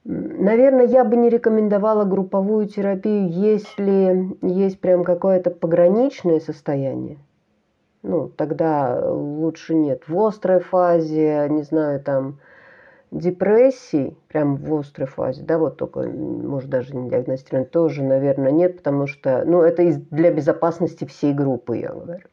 Наверное, 0.05 0.85
я 0.85 1.03
бы 1.03 1.17
не 1.17 1.29
рекомендовала 1.29 2.05
групповую 2.05 2.67
терапию, 2.67 3.29
если 3.29 4.35
есть 4.41 4.79
прям 4.79 5.03
какое-то 5.03 5.51
пограничное 5.51 6.39
состояние. 6.39 7.17
Ну, 8.01 8.29
тогда 8.29 9.11
лучше 9.11 9.75
нет. 9.75 10.07
В 10.07 10.17
острой 10.19 10.61
фазе, 10.61 11.47
не 11.49 11.63
знаю, 11.63 11.99
там, 11.99 12.39
депрессии, 13.11 14.15
прям 14.29 14.55
в 14.55 14.73
острой 14.73 15.07
фазе, 15.07 15.43
да, 15.43 15.57
вот 15.57 15.77
только, 15.77 16.03
может, 16.03 16.69
даже 16.69 16.95
не 16.95 17.09
диагностирован, 17.09 17.65
тоже, 17.65 18.03
наверное, 18.03 18.51
нет, 18.51 18.77
потому 18.77 19.07
что, 19.07 19.43
ну, 19.45 19.61
это 19.61 19.83
для 20.11 20.31
безопасности 20.31 21.05
всей 21.05 21.33
группы, 21.33 21.77
я 21.77 21.89
говорю. 21.89 22.25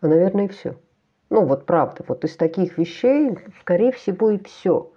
А, 0.00 0.08
наверное, 0.08 0.46
и 0.46 0.48
все. 0.48 0.74
Ну 1.28 1.44
вот 1.44 1.66
правда, 1.66 2.04
вот 2.06 2.24
из 2.24 2.36
таких 2.36 2.78
вещей, 2.78 3.36
скорее 3.60 3.92
всего, 3.92 4.30
и 4.30 4.42
все. 4.42 4.90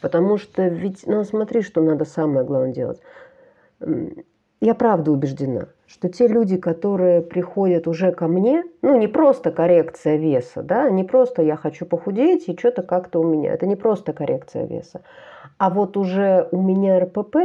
Потому 0.00 0.38
что 0.38 0.66
ведь, 0.66 1.06
ну 1.06 1.24
смотри, 1.24 1.62
что 1.62 1.82
надо 1.82 2.04
самое 2.04 2.44
главное 2.44 2.72
делать. 2.72 3.00
Я 4.60 4.74
правда 4.74 5.12
убеждена, 5.12 5.68
что 5.86 6.08
те 6.08 6.26
люди, 6.26 6.56
которые 6.56 7.22
приходят 7.22 7.86
уже 7.86 8.10
ко 8.10 8.26
мне, 8.26 8.64
ну 8.82 8.98
не 8.98 9.06
просто 9.06 9.52
коррекция 9.52 10.16
веса, 10.16 10.62
да, 10.62 10.90
не 10.90 11.04
просто 11.04 11.42
я 11.42 11.54
хочу 11.54 11.86
похудеть 11.86 12.48
и 12.48 12.58
что-то 12.58 12.82
как-то 12.82 13.20
у 13.20 13.24
меня, 13.24 13.52
это 13.52 13.66
не 13.66 13.76
просто 13.76 14.12
коррекция 14.12 14.66
веса, 14.66 15.02
а 15.58 15.70
вот 15.70 15.96
уже 15.96 16.48
у 16.50 16.60
меня 16.60 16.98
РПП, 16.98 17.36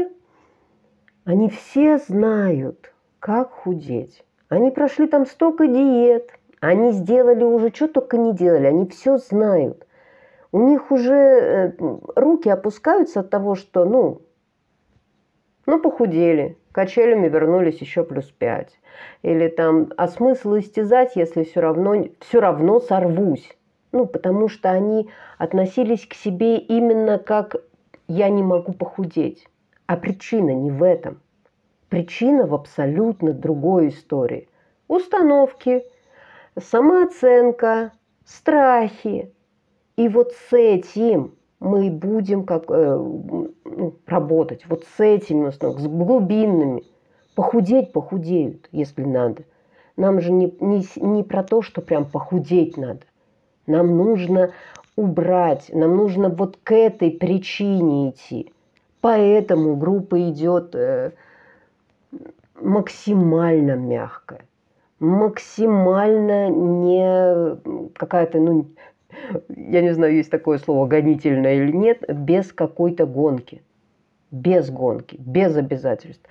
они 1.23 1.49
все 1.49 1.99
знают, 1.99 2.91
как 3.19 3.51
худеть. 3.51 4.25
Они 4.49 4.71
прошли 4.71 5.07
там 5.07 5.27
столько 5.27 5.67
диет, 5.67 6.31
они 6.63 6.93
сделали 6.93 7.43
уже, 7.43 7.73
что 7.73 7.89
только 7.89 8.17
не 8.17 8.33
делали, 8.33 8.67
они 8.67 8.87
все 8.87 9.17
знают. 9.17 9.85
У 10.53 10.59
них 10.59 10.91
уже 10.91 11.13
э, 11.13 11.71
руки 12.15 12.47
опускаются 12.47 13.19
от 13.19 13.29
того, 13.29 13.55
что, 13.55 13.83
ну, 13.83 14.21
ну, 15.65 15.81
похудели, 15.81 16.57
качелями 16.71 17.27
вернулись 17.27 17.79
еще 17.79 18.05
плюс 18.05 18.31
пять. 18.31 18.79
Или 19.23 19.49
там, 19.49 19.91
а 19.97 20.07
смысл 20.07 20.57
истязать, 20.57 21.17
если 21.17 21.43
все 21.43 21.59
равно, 21.59 22.05
все 22.19 22.39
равно 22.39 22.79
сорвусь? 22.79 23.57
Ну, 23.91 24.05
потому 24.05 24.47
что 24.47 24.71
они 24.71 25.09
относились 25.37 26.05
к 26.05 26.13
себе 26.13 26.57
именно 26.57 27.19
как 27.19 27.57
«я 28.07 28.29
не 28.29 28.41
могу 28.41 28.71
похудеть». 28.71 29.49
А 29.85 29.97
причина 29.97 30.51
не 30.51 30.71
в 30.71 30.81
этом. 30.81 31.19
Причина 31.89 32.47
в 32.47 32.53
абсолютно 32.53 33.33
другой 33.33 33.89
истории. 33.89 34.47
Установки, 34.87 35.83
самооценка, 36.59 37.91
страхи. 38.25 39.31
И 39.95 40.07
вот 40.07 40.33
с 40.49 40.53
этим 40.53 41.35
мы 41.59 41.89
будем 41.89 42.45
как, 42.45 42.65
э, 42.69 42.95
ну, 42.95 43.95
работать. 44.05 44.65
Вот 44.67 44.85
с 44.97 44.99
этими, 44.99 45.49
с 45.49 45.57
глубинными. 45.57 46.83
Похудеть 47.35 47.91
похудеют, 47.91 48.67
если 48.71 49.03
надо. 49.03 49.43
Нам 49.95 50.21
же 50.21 50.31
не, 50.31 50.55
не, 50.59 50.85
не 50.95 51.23
про 51.23 51.43
то, 51.43 51.61
что 51.61 51.81
прям 51.81 52.05
похудеть 52.05 52.77
надо. 52.77 53.01
Нам 53.65 53.95
нужно 53.97 54.51
убрать, 54.95 55.69
нам 55.73 55.95
нужно 55.95 56.29
вот 56.29 56.57
к 56.63 56.73
этой 56.73 57.11
причине 57.11 58.09
идти. 58.09 58.51
Поэтому 59.01 59.75
группа 59.75 60.29
идет 60.29 60.75
э, 60.75 61.11
максимально 62.59 63.75
мягкая, 63.75 64.45
максимально 65.03 66.49
не 66.49 67.57
какая-то, 67.93 68.39
ну, 68.39 68.67
я 69.49 69.81
не 69.81 69.93
знаю, 69.93 70.15
есть 70.15 70.31
такое 70.31 70.57
слово 70.57 70.87
гонительное 70.87 71.55
или 71.55 71.71
нет, 71.71 72.03
без 72.07 72.53
какой-то 72.53 73.05
гонки. 73.05 73.61
Без 74.31 74.71
гонки, 74.71 75.17
без 75.19 75.55
обязательств. 75.57 76.25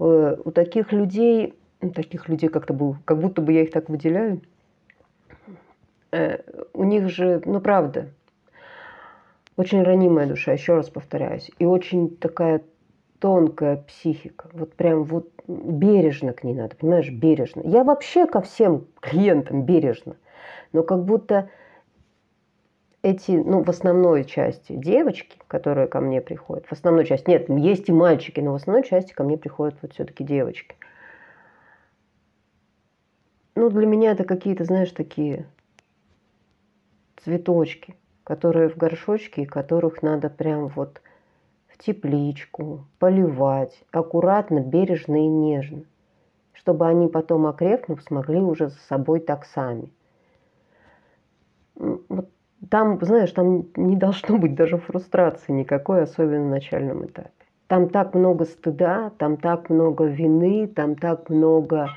Э, 0.00 0.36
у 0.42 0.50
таких 0.50 0.92
людей, 0.92 1.54
ну, 1.82 1.90
таких 1.90 2.28
людей 2.28 2.48
как-то 2.48 2.72
был, 2.72 2.96
как 3.04 3.20
будто 3.20 3.42
бы 3.42 3.52
я 3.52 3.62
их 3.62 3.70
так 3.70 3.90
выделяю, 3.90 4.40
э, 6.10 6.38
у 6.72 6.84
них 6.84 7.10
же, 7.10 7.42
ну 7.44 7.60
правда, 7.60 8.08
очень 9.56 9.82
ранимая 9.82 10.26
душа, 10.26 10.52
еще 10.52 10.74
раз 10.74 10.88
повторяюсь, 10.88 11.50
и 11.58 11.66
очень 11.66 12.16
такая 12.16 12.62
тонкая 13.18 13.76
психика. 13.76 14.48
Вот 14.52 14.74
прям 14.74 15.04
вот 15.04 15.30
бережно 15.46 16.32
к 16.32 16.44
ней 16.44 16.54
надо, 16.54 16.76
понимаешь, 16.76 17.10
бережно. 17.10 17.62
Я 17.64 17.84
вообще 17.84 18.26
ко 18.26 18.40
всем 18.40 18.86
клиентам 19.00 19.62
бережно, 19.62 20.16
но 20.72 20.82
как 20.82 21.04
будто 21.04 21.50
эти, 23.02 23.30
ну, 23.30 23.62
в 23.62 23.68
основной 23.68 24.24
части 24.24 24.72
девочки, 24.72 25.38
которые 25.46 25.86
ко 25.86 26.00
мне 26.00 26.20
приходят, 26.20 26.66
в 26.66 26.72
основной 26.72 27.04
части, 27.06 27.30
нет, 27.30 27.48
есть 27.48 27.88
и 27.88 27.92
мальчики, 27.92 28.40
но 28.40 28.52
в 28.52 28.56
основной 28.56 28.84
части 28.84 29.12
ко 29.12 29.22
мне 29.22 29.36
приходят 29.36 29.76
вот 29.80 29.92
все-таки 29.92 30.24
девочки. 30.24 30.76
Ну, 33.54 33.70
для 33.70 33.86
меня 33.86 34.12
это 34.12 34.24
какие-то, 34.24 34.64
знаешь, 34.64 34.90
такие 34.90 35.46
цветочки, 37.22 37.94
которые 38.24 38.68
в 38.68 38.76
горшочке, 38.76 39.42
и 39.42 39.46
которых 39.46 40.02
надо 40.02 40.28
прям 40.28 40.68
вот 40.68 41.00
в 41.78 41.84
тепличку, 41.84 42.86
поливать, 42.98 43.84
аккуратно, 43.92 44.60
бережно 44.60 45.16
и 45.16 45.26
нежно, 45.26 45.82
чтобы 46.52 46.86
они 46.86 47.08
потом, 47.08 47.46
окрепнув, 47.46 48.02
смогли 48.02 48.40
уже 48.40 48.68
за 48.68 48.78
собой 48.88 49.20
так 49.20 49.44
сами. 49.44 49.90
Вот 51.76 52.30
там, 52.70 52.98
знаешь, 53.02 53.32
там 53.32 53.66
не 53.76 53.96
должно 53.96 54.38
быть 54.38 54.54
даже 54.54 54.78
фрустрации 54.78 55.52
никакой, 55.52 56.02
особенно 56.02 56.44
на 56.44 56.50
начальном 56.50 57.04
этапе. 57.04 57.30
Там 57.66 57.88
так 57.88 58.14
много 58.14 58.44
стыда, 58.44 59.10
там 59.18 59.36
так 59.36 59.68
много 59.70 60.04
вины, 60.04 60.66
там 60.68 60.94
так 60.94 61.28
много 61.28 61.90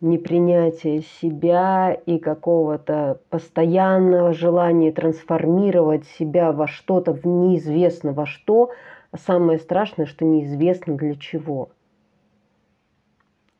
непринятия 0.00 1.02
себя 1.20 1.96
и 2.06 2.18
какого-то 2.18 3.20
постоянного 3.30 4.32
желания 4.32 4.90
трансформировать 4.90 6.06
себя 6.06 6.50
во 6.50 6.66
что-то, 6.66 7.12
в 7.12 7.24
неизвестно 7.24 8.12
во 8.12 8.26
что, 8.26 8.70
а 9.12 9.18
самое 9.18 9.60
страшное, 9.60 10.06
что 10.06 10.24
неизвестно 10.24 10.96
для 10.96 11.14
чего– 11.14 11.70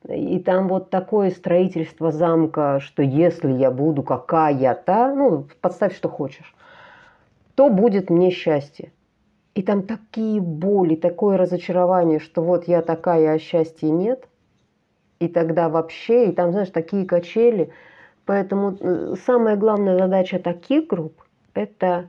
и 0.09 0.41
там 0.41 0.69
вот 0.69 0.91
такое 0.91 1.31
строительство 1.31 2.11
замка, 2.11 2.81
что 2.81 3.03
если 3.03 3.53
я 3.53 3.71
буду 3.71 4.03
какая-то, 4.03 5.15
ну, 5.15 5.47
подставь, 5.61 5.95
что 5.95 6.09
хочешь, 6.09 6.55
то 7.55 7.69
будет 7.69 8.11
мне 8.11 8.31
счастье. 8.31 8.93
И 9.55 9.62
там 9.62 9.83
такие 9.83 10.41
боли, 10.41 10.97
такое 10.97 11.37
разочарование, 11.37 12.19
что 12.19 12.43
вот 12.43 12.67
я 12.67 12.83
такая, 12.83 13.35
а 13.35 13.38
счастья 13.38 13.88
нет. 13.88 14.27
И 15.21 15.29
тогда 15.29 15.69
вообще, 15.69 16.31
и 16.31 16.33
там, 16.33 16.51
знаешь, 16.51 16.71
такие 16.71 17.07
качели. 17.07 17.71
Поэтому 18.25 18.77
э, 18.81 19.15
самая 19.25 19.57
главная 19.57 19.99
задача 19.99 20.41
таких 20.41 20.88
групп– 20.88 21.15
это 21.55 22.07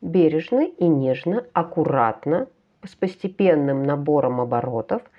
бережно 0.00 0.64
и 0.64 0.88
нежно, 0.88 1.44
аккуратно, 1.52 2.48
с 2.84 2.94
постепенным 2.94 3.82
набором 3.82 4.40
оборотов– 4.40 5.02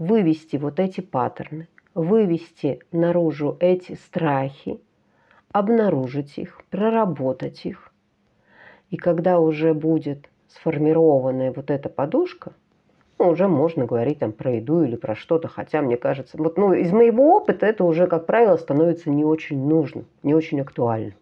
вывести 0.00 0.56
вот 0.56 0.80
эти 0.80 1.02
паттерны, 1.02 1.68
вывести 1.94 2.80
наружу 2.90 3.56
эти 3.60 3.94
страхи, 3.94 4.80
обнаружить 5.52 6.38
их, 6.38 6.64
проработать 6.70 7.66
их. 7.66 7.92
И 8.88 8.96
когда 8.96 9.38
уже 9.38 9.74
будет 9.74 10.30
сформированная 10.48 11.52
вот 11.52 11.70
эта 11.70 11.90
подушка, 11.90 12.54
ну, 13.18 13.28
уже 13.28 13.46
можно 13.46 13.84
говорить 13.84 14.20
там 14.20 14.32
про 14.32 14.54
еду 14.54 14.82
или 14.82 14.96
про 14.96 15.14
что-то, 15.14 15.48
хотя 15.48 15.82
мне 15.82 15.98
кажется, 15.98 16.38
вот 16.38 16.56
ну, 16.56 16.72
из 16.72 16.90
моего 16.90 17.36
опыта 17.36 17.66
это 17.66 17.84
уже, 17.84 18.06
как 18.06 18.24
правило, 18.24 18.56
становится 18.56 19.10
не 19.10 19.26
очень 19.26 19.68
нужно, 19.68 20.04
не 20.22 20.32
очень 20.32 20.62
актуально. 20.62 21.12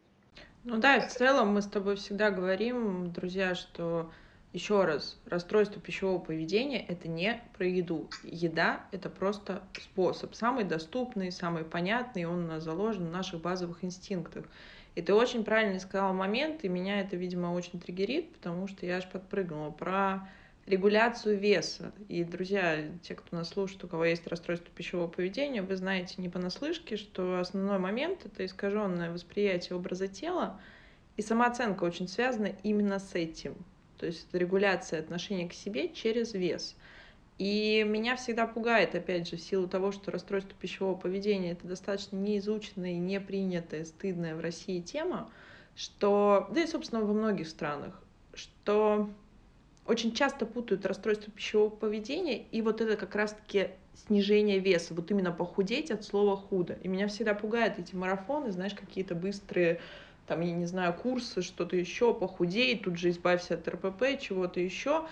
Ну 0.63 0.77
да, 0.77 1.01
в 1.01 1.09
целом 1.09 1.55
мы 1.55 1.63
с 1.63 1.67
тобой 1.67 1.97
всегда 1.97 2.31
говорим, 2.31 3.11
друзья, 3.11 3.57
что 3.57 4.09
еще 4.53 4.85
раз, 4.85 5.19
расстройство 5.27 5.81
пищевого 5.81 6.19
поведения– 6.19 6.85
это 6.89 7.07
не 7.07 7.43
про 7.57 7.67
еду. 7.67 8.09
Еда– 8.23 8.87
это 8.93 9.11
просто 9.11 9.63
способ, 9.79 10.35
самый 10.35 10.65
доступный, 10.65 11.31
самый 11.31 11.65
понятный, 11.65 12.25
он 12.25 12.45
у 12.45 12.47
нас 12.47 12.65
заложен 12.65 13.09
в 13.09 13.13
наших 13.13 13.43
базовых 13.43 13.85
инстинктах. 13.85 14.47
И 14.95 15.03
ты 15.03 15.13
очень 15.13 15.45
правильно 15.45 15.79
сказал 15.79 16.15
момент, 16.15 16.65
и 16.65 16.69
меня 16.69 17.01
это, 17.01 17.15
видимо, 17.15 17.53
очень 17.53 17.79
триггерит, 17.79 18.33
потому 18.33 18.67
что 18.69 18.87
я 18.87 18.97
аж 18.97 19.09
подпрыгнула 19.09 19.71
про 19.71 20.29
регуляцию 20.67 21.39
веса. 21.39 21.93
И, 22.09 22.25
друзья, 22.25 22.89
те, 23.03 23.15
кто 23.15 23.37
нас 23.37 23.51
слушает, 23.51 23.85
у 23.85 23.89
кого 23.89 24.07
есть 24.07 24.27
расстройство 24.27 24.71
пищевого 24.75 25.09
поведения, 25.09 25.63
вы 25.63 25.77
знаете 25.77 26.15
не 26.19 26.29
понаслышке, 26.29 26.97
что 26.97 27.39
основной 27.39 27.79
момент— 27.79 28.25
это 28.25 28.47
искаженное 28.47 29.11
восприятие 29.11 29.77
образа 29.77 30.09
тела, 30.09 30.59
и 31.17 31.23
самооценка 31.23 31.85
очень 31.85 32.09
связана 32.09 32.53
именно 32.63 32.99
с 32.99 33.15
этим. 33.15 33.55
То 33.99 34.07
есть 34.07 34.27
это 34.29 34.39
регуляция 34.39 35.01
отношения 35.01 35.49
к 35.49 35.53
себе 35.53 35.89
через 35.89 36.35
вес. 36.35 36.77
И 37.39 37.85
меня 37.87 38.17
всегда 38.17 38.47
пугает, 38.47 38.95
опять 38.95 39.29
же, 39.29 39.37
в 39.37 39.41
силу 39.41 39.69
того, 39.69 39.93
что 39.93 40.11
расстройство 40.11 40.55
пищевого 40.61 40.97
поведения 40.97 41.53
это 41.53 41.69
достаточно 41.69 42.17
неизученная 42.17 42.93
и 42.93 42.99
непринятая, 42.99 43.85
стыдная 43.85 44.35
в 44.35 44.41
России 44.41 44.81
тема, 44.81 45.31
что, 45.77 46.49
да 46.53 46.63
и, 46.63 46.67
собственно, 46.67 47.03
во 47.03 47.13
многих 47.13 47.49
странах, 47.49 48.03
что 48.35 49.09
очень 49.87 50.13
часто 50.13 50.47
путают 50.47 50.85
расстройство 50.85 51.33
пищевого 51.33 51.71
поведения 51.71 52.43
и 52.51 52.61
вот 52.61 52.81
это 52.81 52.97
как 52.97 53.15
раз-таки 53.15 53.71
снижение 54.07 54.59
веса, 54.59 54.95
вот 54.95 55.11
именно 55.11 55.33
похудеть 55.33 55.91
от 55.91 56.05
слова 56.05 56.37
худо. 56.37 56.77
И 56.83 56.89
меня 56.89 57.09
всегда 57.09 57.35
пугают 57.35 57.79
эти 57.79 57.95
марафоны, 57.95 58.51
знаешь, 58.51 58.75
какие-то 58.75 59.15
быстрые 59.15 59.81
там, 60.29 60.43
я 60.43 60.53
не 60.53 60.67
знаю, 60.67 60.95
курсы, 60.95 61.43
что-то 61.43 61.75
еще, 61.75 62.13
похудей, 62.15 62.79
тут 62.79 62.99
же 62.99 63.09
избавься 63.09 63.55
от 63.55 63.67
РПП, 63.67 64.21
чего-то 64.21 64.61
еще. 64.61 65.07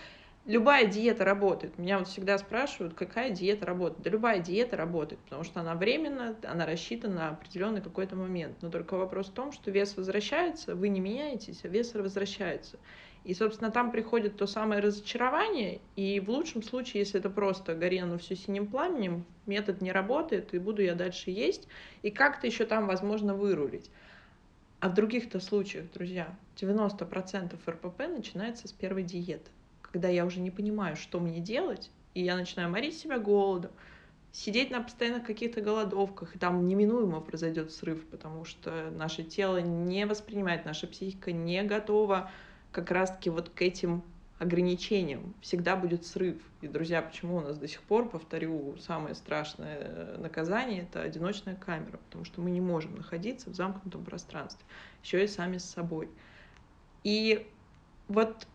Любая 0.44 0.86
диета 0.86 1.24
работает. 1.24 1.76
Меня 1.76 1.98
вот 1.98 2.06
всегда 2.06 2.38
спрашивают, 2.38 2.94
какая 2.94 3.30
диета 3.30 3.66
работает. 3.66 4.02
Да 4.02 4.10
любая 4.10 4.38
диета 4.38 4.76
работает, 4.76 5.20
потому 5.22 5.42
что 5.42 5.60
она 5.60 5.74
временно, 5.74 6.36
она 6.44 6.66
рассчитана 6.66 7.14
на 7.14 7.28
определенный 7.30 7.80
какой-то 7.80 8.14
момент. 8.14 8.56
Но 8.60 8.70
только 8.70 8.96
вопрос 8.96 9.26
в 9.26 9.32
том, 9.32 9.50
что 9.50 9.72
вес 9.72 9.96
возвращается, 9.96 10.76
вы 10.76 10.88
не 10.88 11.00
меняетесь, 11.00 11.60
а 11.64 11.68
вес 11.68 11.94
возвращается. 11.94 12.78
И, 13.24 13.34
собственно, 13.34 13.72
там 13.72 13.90
приходит 13.90 14.36
то 14.36 14.46
самое 14.46 14.80
разочарование, 14.80 15.80
и 15.96 16.20
в 16.20 16.30
лучшем 16.30 16.62
случае, 16.62 17.00
если 17.00 17.18
это 17.18 17.28
просто 17.28 17.74
гори 17.74 18.00
все 18.20 18.36
синим 18.36 18.68
пламенем, 18.68 19.24
метод 19.46 19.80
не 19.80 19.90
работает, 19.90 20.54
и 20.54 20.60
буду 20.60 20.80
я 20.82 20.94
дальше 20.94 21.32
есть, 21.32 21.66
и 22.02 22.12
как-то 22.12 22.46
еще 22.46 22.66
там 22.66 22.86
возможно 22.86 23.34
вырулить. 23.34 23.90
А 24.80 24.88
в 24.88 24.94
других-то 24.94 25.40
случаях, 25.40 25.90
друзья, 25.92 26.36
90% 26.56 27.56
РПП 27.66 27.98
начинается 28.08 28.68
с 28.68 28.72
первой 28.72 29.04
диеты, 29.04 29.50
когда 29.80 30.08
я 30.08 30.26
уже 30.26 30.40
не 30.40 30.50
понимаю, 30.50 30.96
что 30.96 31.18
мне 31.18 31.40
делать, 31.40 31.90
и 32.14 32.22
я 32.22 32.36
начинаю 32.36 32.70
морить 32.70 32.98
себя 32.98 33.18
голодом, 33.18 33.70
сидеть 34.32 34.70
на 34.70 34.82
постоянных 34.82 35.24
каких-то 35.24 35.62
голодовках, 35.62 36.36
и 36.36 36.38
там 36.38 36.66
неминуемо 36.66 37.20
произойдет 37.20 37.72
срыв, 37.72 38.06
потому 38.08 38.44
что 38.44 38.90
наше 38.90 39.24
тело 39.24 39.62
не 39.62 40.04
воспринимает, 40.04 40.66
наша 40.66 40.86
психика 40.86 41.32
не 41.32 41.62
готова 41.62 42.30
как 42.70 42.90
раз-таки 42.90 43.30
вот 43.30 43.48
к 43.48 43.62
этим 43.62 44.02
ограничением. 44.38 45.34
Всегда 45.40 45.76
будет 45.76 46.04
срыв. 46.04 46.36
И, 46.60 46.68
друзья, 46.68 47.00
почему 47.00 47.36
у 47.36 47.40
нас 47.40 47.56
до 47.56 47.68
сих 47.68 47.80
пор, 47.82 48.08
повторю, 48.08 48.76
самое 48.78 49.14
страшное 49.14 50.18
наказание— 50.18 50.82
это 50.90 51.02
одиночная 51.02 51.54
камера, 51.54 51.96
потому 51.96 52.24
что 52.24 52.40
мы 52.40 52.50
не 52.50 52.60
можем 52.60 52.96
находиться 52.96 53.50
в 53.50 53.54
замкнутом 53.54 54.04
пространстве, 54.04 54.64
еще 55.02 55.24
и 55.24 55.26
сами 55.26 55.58
с 55.58 55.64
собой. 55.64 56.10
И 57.02 57.46
вот 58.08 58.46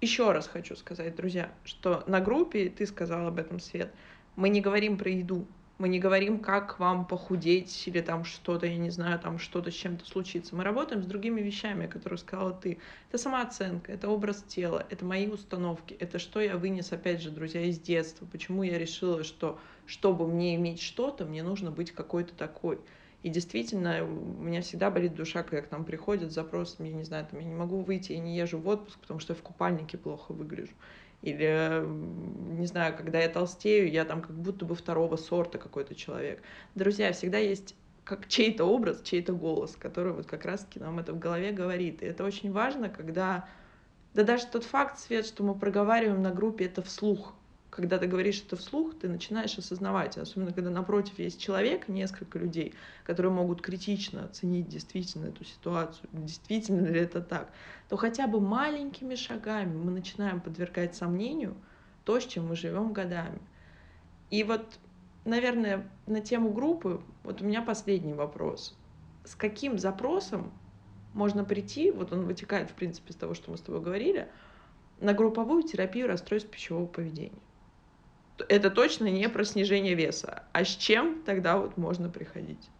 еще 0.00 0.32
раз 0.32 0.46
хочу 0.46 0.76
сказать, 0.76 1.16
друзья, 1.16 1.52
что 1.64 2.04
на 2.06 2.20
группе, 2.20 2.68
ты 2.68 2.86
сказал 2.86 3.26
об 3.26 3.38
этом, 3.38 3.58
Свет, 3.58 3.92
мы 4.36 4.48
не 4.48 4.60
говорим 4.60 4.98
про 4.98 5.10
еду, 5.10 5.46
Мы 5.82 5.88
не 5.88 5.98
говорим, 5.98 6.38
как 6.38 6.78
вам 6.78 7.04
похудеть 7.04 7.88
или 7.88 8.00
там 8.00 8.22
что-то, 8.22 8.66
я 8.66 8.76
не 8.76 8.90
знаю, 8.90 9.18
там 9.18 9.40
что-то 9.40 9.72
с 9.72 9.74
чем-то 9.74 10.06
случится. 10.06 10.54
Мы 10.54 10.62
работаем 10.62 11.02
с 11.02 11.06
другими 11.06 11.40
вещами, 11.40 11.88
которые 11.88 12.20
сказала 12.20 12.52
ты. 12.52 12.78
Это 13.08 13.18
самооценка, 13.18 13.90
это 13.90 14.08
образ 14.08 14.44
тела, 14.44 14.86
это 14.90 15.04
мои 15.04 15.26
установки, 15.26 15.94
это 15.94 16.20
что 16.20 16.40
я 16.40 16.56
вынес, 16.56 16.92
опять 16.92 17.20
же, 17.20 17.32
друзья, 17.32 17.62
из 17.62 17.80
детства. 17.80 18.24
Почему 18.30 18.62
я 18.62 18.78
решила, 18.78 19.24
что 19.24 19.58
чтобы 19.84 20.28
мне 20.28 20.54
иметь 20.54 20.80
что-то, 20.80 21.24
мне 21.24 21.42
нужно 21.42 21.72
быть 21.72 21.90
какой-то 21.90 22.32
такой. 22.36 22.78
И 23.24 23.28
действительно, 23.28 24.04
у 24.04 24.42
меня 24.42 24.62
всегда 24.62 24.88
болит 24.88 25.16
душа, 25.16 25.42
когда 25.42 25.62
к 25.62 25.72
нам 25.72 25.84
приходят 25.84 26.30
запросы, 26.30 26.76
я 26.78 26.92
не 26.92 27.02
знаю, 27.02 27.26
там, 27.28 27.40
я 27.40 27.46
не 27.46 27.56
могу 27.56 27.80
выйти, 27.80 28.12
я 28.12 28.20
не 28.20 28.36
езжу 28.36 28.58
в 28.58 28.68
отпуск, 28.68 29.00
потому 29.00 29.18
что 29.18 29.32
я 29.32 29.36
в 29.36 29.42
купальнике 29.42 29.98
плохо 29.98 30.30
выгляжу. 30.30 30.74
Или, 31.22 31.84
не 32.58 32.66
знаю, 32.66 32.96
когда 32.96 33.20
я 33.20 33.28
толстею, 33.28 33.90
я 33.90 34.04
там 34.04 34.20
как 34.20 34.36
будто 34.36 34.64
бы 34.64 34.74
второго 34.74 35.16
сорта 35.16 35.58
какой-то 35.58 35.94
человек. 35.94 36.42
Друзья, 36.74 37.12
всегда 37.12 37.38
есть 37.38 37.76
как 38.04 38.26
чей-то 38.26 38.64
образ, 38.64 39.00
чей-то 39.02 39.32
голос, 39.32 39.76
который 39.76 40.12
вот 40.12 40.26
как 40.26 40.44
раз-таки 40.44 40.80
нам 40.80 40.98
это 40.98 41.12
в 41.12 41.18
голове 41.20 41.52
говорит. 41.52 42.02
И 42.02 42.06
это 42.06 42.24
очень 42.24 42.52
важно, 42.52 42.88
когда... 42.88 43.48
Да 44.14 44.24
даже 44.24 44.46
тот 44.46 44.64
факт, 44.64 44.98
Свет, 44.98 45.24
что 45.24 45.42
мы 45.42 45.54
проговариваем 45.54 46.20
на 46.20 46.32
группе 46.32 46.66
это 46.66 46.82
вслух, 46.82 47.34
когда 47.72 47.96
ты 47.96 48.06
говоришь 48.06 48.44
это 48.46 48.56
вслух, 48.56 48.98
ты 48.98 49.08
начинаешь 49.08 49.56
осознавать, 49.56 50.18
особенно 50.18 50.52
когда 50.52 50.68
напротив 50.68 51.18
есть 51.18 51.40
человек, 51.40 51.88
несколько 51.88 52.38
людей, 52.38 52.74
которые 53.02 53.32
могут 53.32 53.62
критично 53.62 54.26
оценить 54.26 54.68
действительно 54.68 55.28
эту 55.28 55.42
ситуацию, 55.46 56.06
действительно 56.12 56.86
ли 56.86 57.00
это 57.00 57.22
так, 57.22 57.50
то 57.88 57.96
хотя 57.96 58.26
бы 58.26 58.42
маленькими 58.42 59.14
шагами 59.14 59.74
мы 59.74 59.90
начинаем 59.90 60.42
подвергать 60.42 60.94
сомнению 60.94 61.56
то, 62.04 62.20
с 62.20 62.26
чем 62.26 62.48
мы 62.48 62.56
живем 62.56 62.92
годами. 62.92 63.40
И 64.28 64.44
вот, 64.44 64.78
наверное, 65.24 65.88
на 66.06 66.20
тему 66.20 66.52
группы, 66.52 67.00
вот 67.24 67.40
у 67.40 67.46
меня 67.46 67.62
последний 67.62 68.12
вопрос. 68.12 68.76
С 69.24 69.34
каким 69.34 69.78
запросом 69.78 70.52
можно 71.14 71.42
прийти, 71.42 71.90
вот 71.90 72.12
он 72.12 72.26
вытекает, 72.26 72.70
в 72.70 72.74
принципе, 72.74 73.12
из 73.12 73.16
того, 73.16 73.32
что 73.32 73.50
мы 73.50 73.56
с 73.56 73.62
тобой 73.62 73.80
говорили, 73.80 74.28
на 75.00 75.14
групповую 75.14 75.62
терапию 75.62 76.06
расстройств 76.06 76.50
пищевого 76.50 76.84
поведения? 76.84 77.40
Это 78.48 78.70
точно 78.70 79.06
не 79.06 79.28
про 79.28 79.44
снижение 79.44 79.94
веса. 79.94 80.42
А 80.52 80.64
с 80.64 80.68
чем 80.68 81.22
тогда 81.24 81.56
вот 81.56 81.76
можно 81.76 82.08
приходить? 82.08 82.70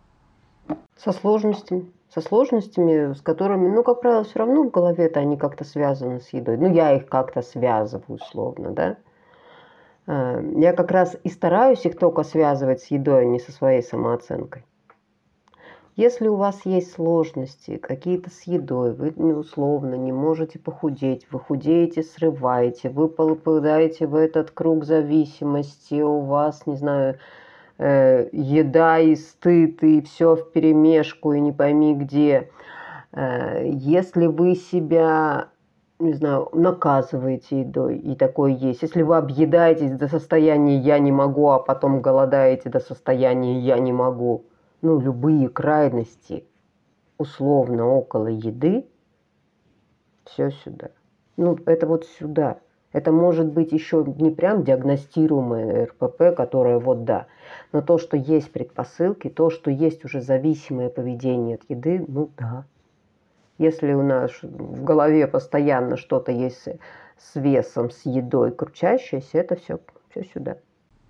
Со 0.97 1.13
сложностями. 1.13 1.93
Со 2.09 2.21
сложностями, 2.21 3.15
с 3.15 3.23
которыми, 3.23 3.69
ну, 3.69 3.83
как 3.83 4.03
правило, 4.03 4.25
все 4.25 4.39
равно 4.41 4.65
в 4.65 4.71
голове-то 4.71 5.21
они 5.21 5.39
как-то 5.39 5.65
связаны 5.65 6.21
с 6.21 6.29
едой. 6.33 6.59
Ну, 6.59 6.73
я 6.73 6.95
их 6.95 7.09
как-то 7.09 7.41
связываю, 7.41 8.19
условно, 8.21 8.71
да. 8.71 8.97
Э, 10.07 10.43
я 10.57 10.73
как 10.75 10.91
раз 10.91 11.17
и 11.25 11.31
стараюсь 11.31 11.87
их 11.87 11.99
только 11.99 12.23
связывать 12.23 12.83
с 12.83 12.91
едой, 12.91 13.23
а 13.23 13.25
не 13.25 13.39
со 13.39 13.51
своей 13.51 13.83
самооценкой. 13.83 14.65
Если 15.95 16.27
у 16.27 16.37
вас 16.37 16.63
есть 16.65 16.93
сложности 16.93 17.77
какие-то 17.77 18.31
с 18.31 18.45
едой, 18.45 18.95
вы 18.95 19.11
условно 19.35 19.95
не 19.95 20.11
можете 20.11 20.59
похудеть, 20.59 21.27
вы 21.31 21.39
худеете, 21.39 22.03
срываете, 22.03 22.89
вы 22.89 23.09
попадаете 23.09 24.07
в 24.07 24.15
этот 24.15 24.51
круг 24.53 24.85
зависимости, 24.85 26.01
у 26.01 26.21
вас, 26.21 26.67
не 26.67 26.77
знаю, 26.77 27.19
э, 27.77 28.27
еда 28.33 29.01
и 29.01 29.15
стыд, 29.17 29.83
и 29.83 30.01
все 30.01 30.35
в 30.35 30.51
перемешку, 30.53 31.35
и 31.35 31.41
не 31.41 31.53
пойми 31.53 31.95
где. 31.95 32.49
Э, 33.13 33.63
если 33.67 34.29
вы 34.29 34.55
себя 34.55 35.49
не 35.99 36.15
знаю, 36.15 36.49
наказываете 36.55 37.61
едой, 37.61 37.99
и 37.99 38.17
такое 38.17 38.53
есть. 38.53 38.81
Если 38.81 39.03
вы 39.03 39.19
объедаетесь 39.19 39.93
до 39.93 40.09
состояния 40.09 40.79
«я 40.79 40.99
не 40.99 41.13
могу», 41.13 41.51
а 41.51 41.59
потом 41.59 42.01
голодаете 42.01 42.71
до 42.71 42.81
состояния 42.81 43.61
«я 43.61 43.79
не 43.79 43.93
могу», 43.93 44.47
ну, 44.83 45.01
любые 45.01 45.49
крайности 45.49 46.45
условно 47.17 47.87
около 47.87 48.27
еды, 48.27 48.85
все 50.25 50.51
сюда. 50.51 50.91
Ну, 51.37 51.57
это 51.67 51.87
вот 51.87 52.05
сюда. 52.19 52.59
Это 52.93 53.11
может 53.11 53.47
быть 53.47 53.73
еще 53.73 54.05
не 54.19 54.31
прям 54.31 54.65
диагностируемое 54.65 55.87
РПП, 55.87 56.37
которое 56.37 56.79
вот 56.79 57.05
да, 57.05 57.27
но 57.73 57.81
то, 57.81 57.97
что 57.97 58.19
есть 58.19 58.53
предпосылки, 58.53 59.31
то, 59.31 59.49
что 59.49 59.71
есть 59.71 60.05
уже 60.05 60.21
зависимое 60.21 60.91
поведение 60.91 61.55
от 61.55 61.71
еды, 61.71 62.05
ну 62.07 62.31
да. 62.37 62.67
Если 63.57 63.93
у 63.93 64.03
нас 64.03 64.31
в 64.43 64.85
голове 64.85 65.27
постоянно 65.27 65.97
что-то 65.97 66.33
есть 66.33 66.69
с 67.17 67.37
весом, 67.37 67.91
с 67.91 68.05
едой 68.05 68.51
кручащееся, 68.51 69.39
это 69.39 69.57
все, 69.57 69.79
все 70.11 70.25
сюда. 70.25 70.59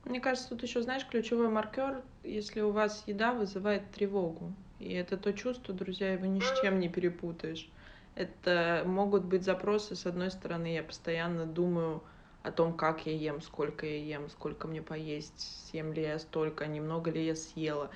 Мне 0.04 0.20
кажется, 0.20 0.48
тут 0.48 0.62
еще, 0.62 0.82
знаешь, 0.82 1.06
ключевой 1.06 1.48
маркер, 1.48 2.02
если 2.24 2.60
у 2.60 2.70
вас 2.70 3.04
еда 3.06 3.32
вызывает 3.32 3.90
тревогу. 3.92 4.52
И 4.78 4.92
это 4.92 5.16
то 5.16 5.32
чувство, 5.32 5.72
друзья, 5.72 6.12
его 6.12 6.26
ни 6.26 6.40
с 6.40 6.60
чем 6.60 6.80
не 6.80 6.88
перепутаешь. 6.88 7.68
Это 8.14 8.82
могут 8.84 9.24
быть 9.24 9.44
запросы, 9.44 9.94
с 9.94 10.04
одной 10.06 10.30
стороны, 10.30 10.74
я 10.74 10.82
постоянно 10.82 11.46
думаю 11.46 12.02
о 12.42 12.50
том, 12.50 12.74
как 12.74 13.06
я 13.06 13.12
ем, 13.12 13.40
сколько 13.40 13.86
я 13.86 14.16
ем, 14.16 14.28
сколько 14.28 14.66
мне 14.66 14.82
поесть, 14.82 15.68
съем 15.68 15.92
ли 15.92 16.02
я 16.02 16.18
столько, 16.18 16.66
немного 16.66 17.10
ли 17.10 17.24
я 17.24 17.36
съела. 17.36 17.90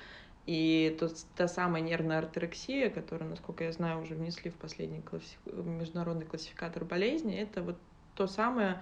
И 0.45 0.95
то, 0.97 1.09
та 1.35 1.49
самая 1.49 1.81
нервная 1.81 2.19
орторексия, 2.19 2.89
которую, 2.89 3.29
насколько 3.29 3.65
я 3.65 3.73
знаю, 3.73 4.01
уже 4.01 4.15
внесли 4.15 4.49
в 4.49 4.55
последний 4.55 5.01
класси... 5.01 5.37
международный 5.45 6.25
классификатор 6.25 6.85
болезни, 6.85 7.37
это 7.37 7.61
вот 7.61 7.77
то 8.15 8.27
самое 8.27 8.81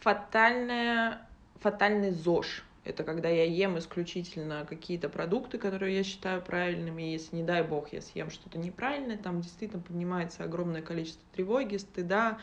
фатальное 0.00 1.26
фатальный 1.60 2.10
ЗОЖ. 2.10 2.64
Это 2.84 3.04
когда 3.04 3.28
я 3.28 3.44
ем 3.44 3.78
исключительно 3.78 4.64
какие-то 4.66 5.08
продукты, 5.10 5.58
которые 5.58 5.96
я 5.96 6.04
считаю 6.04 6.40
правильными, 6.40 7.02
если, 7.02 7.36
не 7.36 7.42
дай 7.42 7.62
бог, 7.62 7.92
я 7.92 8.00
съем 8.00 8.30
что-то 8.30 8.58
неправильное, 8.58 9.18
там 9.18 9.42
действительно 9.42 9.82
поднимается 9.82 10.44
огромное 10.44 10.80
количество 10.80 11.22
тревоги, 11.34 11.76
стыда. 11.76 12.38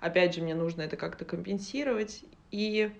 Опять 0.00 0.34
же, 0.34 0.42
мне 0.42 0.54
нужно 0.54 0.82
это 0.82 0.96
как-то 0.96 1.24
компенсировать. 1.24 2.22
И 2.50 2.92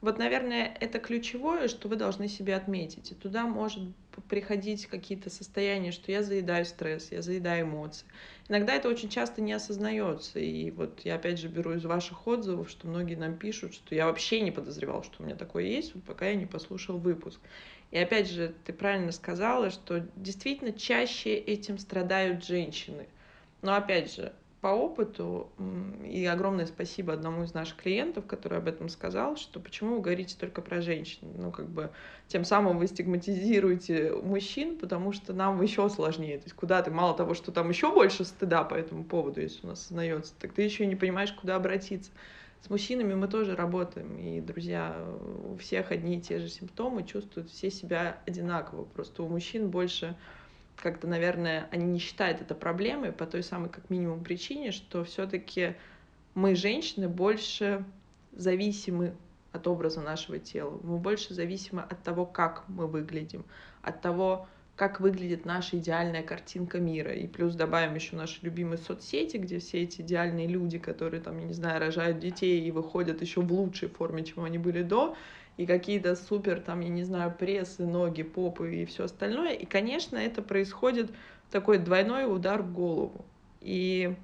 вот, 0.00 0.18
наверное, 0.18 0.76
это 0.80 0.98
ключевое, 0.98 1.68
что 1.68 1.88
вы 1.88 1.96
должны 1.96 2.28
себе 2.28 2.54
отметить. 2.54 3.10
И 3.10 3.14
туда 3.14 3.46
может 3.46 3.82
приходить 4.28 4.86
какие-то 4.86 5.30
состояния, 5.30 5.92
что 5.92 6.10
я 6.10 6.22
заедаю 6.22 6.64
стресс, 6.64 7.12
я 7.12 7.22
заедаю 7.22 7.66
эмоции. 7.66 8.06
Иногда 8.48 8.74
это 8.74 8.88
очень 8.88 9.08
часто 9.08 9.40
не 9.42 9.52
осознается. 9.52 10.38
И 10.38 10.70
вот 10.70 11.00
я 11.04 11.16
опять 11.16 11.38
же 11.38 11.48
беру 11.48 11.74
из 11.74 11.84
ваших 11.84 12.26
отзывов, 12.26 12.70
что 12.70 12.88
многие 12.88 13.16
нам 13.16 13.36
пишут, 13.36 13.74
что 13.74 13.94
я 13.94 14.06
вообще 14.06 14.40
не 14.40 14.50
подозревал, 14.50 15.02
что 15.02 15.22
у 15.22 15.26
меня 15.26 15.36
такое 15.36 15.64
есть, 15.64 15.94
вот 15.94 16.04
пока 16.04 16.28
я 16.28 16.34
не 16.34 16.46
послушал 16.46 16.98
выпуск. 16.98 17.40
И 17.90 17.98
опять 17.98 18.28
же, 18.28 18.54
ты 18.64 18.72
правильно 18.72 19.12
сказала, 19.12 19.70
что 19.70 20.06
действительно 20.16 20.72
чаще 20.72 21.34
этим 21.34 21.78
страдают 21.78 22.44
женщины. 22.44 23.06
Но 23.62 23.74
опять 23.74 24.14
же, 24.14 24.32
по 24.60 24.68
опыту, 24.68 25.52
и 26.04 26.26
огромное 26.26 26.66
спасибо 26.66 27.12
одному 27.12 27.44
из 27.44 27.54
наших 27.54 27.76
клиентов, 27.76 28.26
который 28.26 28.58
об 28.58 28.66
этом 28.66 28.88
сказал, 28.88 29.36
что 29.36 29.60
почему 29.60 29.96
вы 29.96 30.00
говорите 30.00 30.36
только 30.36 30.62
про 30.62 30.80
женщин. 30.80 31.28
Ну, 31.36 31.52
как 31.52 31.68
бы, 31.68 31.90
тем 32.26 32.44
самым 32.44 32.78
вы 32.78 32.88
стигматизируете 32.88 34.12
мужчин, 34.12 34.76
потому 34.76 35.12
что 35.12 35.32
нам 35.32 35.62
еще 35.62 35.88
сложнее. 35.88 36.38
То 36.38 36.44
есть, 36.44 36.56
куда 36.56 36.82
ты, 36.82 36.90
мало 36.90 37.16
того, 37.16 37.34
что 37.34 37.52
там 37.52 37.68
еще 37.68 37.92
больше 37.92 38.24
стыда 38.24 38.64
по 38.64 38.74
этому 38.74 39.04
поводу, 39.04 39.40
если 39.40 39.64
у 39.64 39.70
нас 39.70 39.82
сознается, 39.82 40.34
так 40.40 40.52
ты 40.52 40.62
еще 40.62 40.86
не 40.86 40.96
понимаешь, 40.96 41.32
куда 41.32 41.54
обратиться. 41.54 42.10
С 42.60 42.68
мужчинами 42.70 43.14
мы 43.14 43.28
тоже 43.28 43.54
работаем, 43.54 44.18
и, 44.18 44.40
друзья, 44.40 44.96
у 45.44 45.56
всех 45.58 45.92
одни 45.92 46.16
и 46.16 46.20
те 46.20 46.40
же 46.40 46.48
симптомы, 46.48 47.04
чувствуют 47.04 47.50
все 47.50 47.70
себя 47.70 48.18
одинаково. 48.26 48.84
Просто 48.84 49.22
у 49.22 49.28
мужчин 49.28 49.70
больше 49.70 50.16
как-то, 50.82 51.06
наверное, 51.06 51.68
они 51.70 51.84
не 51.84 51.98
считают 51.98 52.40
это 52.40 52.54
проблемой 52.54 53.12
по 53.12 53.26
той 53.26 53.42
самой, 53.42 53.68
как 53.68 53.90
минимум, 53.90 54.22
причине, 54.22 54.72
что 54.72 55.04
все-таки 55.04 55.74
мы, 56.34 56.54
женщины, 56.54 57.08
больше 57.08 57.84
зависимы 58.32 59.14
от 59.52 59.66
образа 59.66 60.00
нашего 60.00 60.38
тела. 60.38 60.78
Мы 60.82 60.98
больше 60.98 61.34
зависимы 61.34 61.82
от 61.82 62.02
того, 62.02 62.26
как 62.26 62.64
мы 62.68 62.86
выглядим, 62.86 63.44
от 63.82 64.00
того, 64.00 64.48
как 64.76 65.00
выглядит 65.00 65.44
наша 65.44 65.78
идеальная 65.78 66.22
картинка 66.22 66.78
мира. 66.78 67.12
И 67.12 67.26
плюс 67.26 67.56
добавим 67.56 67.96
еще 67.96 68.14
наши 68.14 68.38
любимые 68.42 68.78
соцсети, 68.78 69.36
где 69.36 69.58
все 69.58 69.82
эти 69.82 70.02
идеальные 70.02 70.46
люди, 70.46 70.78
которые 70.78 71.20
там, 71.20 71.38
я 71.40 71.46
не 71.46 71.52
знаю, 71.52 71.80
рожают 71.80 72.20
детей 72.20 72.60
и 72.60 72.70
выходят 72.70 73.20
еще 73.20 73.40
в 73.40 73.52
лучшей 73.52 73.88
форме, 73.88 74.24
чем 74.24 74.44
они 74.44 74.58
были 74.58 74.82
до, 74.82 75.16
и 75.58 75.66
какие-то 75.66 76.14
супер, 76.14 76.60
там, 76.60 76.80
я 76.80 76.88
не 76.88 77.02
знаю, 77.02 77.34
прессы, 77.36 77.84
ноги, 77.84 78.22
попы 78.22 78.76
и 78.76 78.84
все 78.86 79.04
остальное. 79.04 79.52
И, 79.52 79.66
конечно, 79.66 80.16
это 80.16 80.40
происходит 80.40 81.10
такой 81.50 81.78
двойной 81.78 82.32
удар 82.32 82.62
в 82.62 82.72
голову. 82.72 83.24
И 83.60 84.14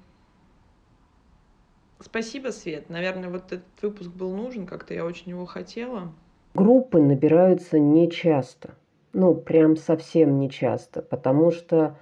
спасибо, 1.99 2.49
Свет. 2.49 2.89
Наверное, 2.89 3.29
вот 3.29 3.51
этот 3.51 3.65
выпуск 3.81 4.09
был 4.09 4.33
нужен, 4.33 4.65
как-то 4.65 4.93
я 4.93 5.05
очень 5.05 5.31
его 5.31 5.45
хотела. 5.45 6.13
Группы 6.53 7.01
набираются 7.01 7.79
нечасто. 7.79 8.75
Ну, 9.11 9.35
прям 9.35 9.75
совсем 9.75 10.39
нечасто, 10.39 11.01
потому 11.01 11.51
что 11.51 11.97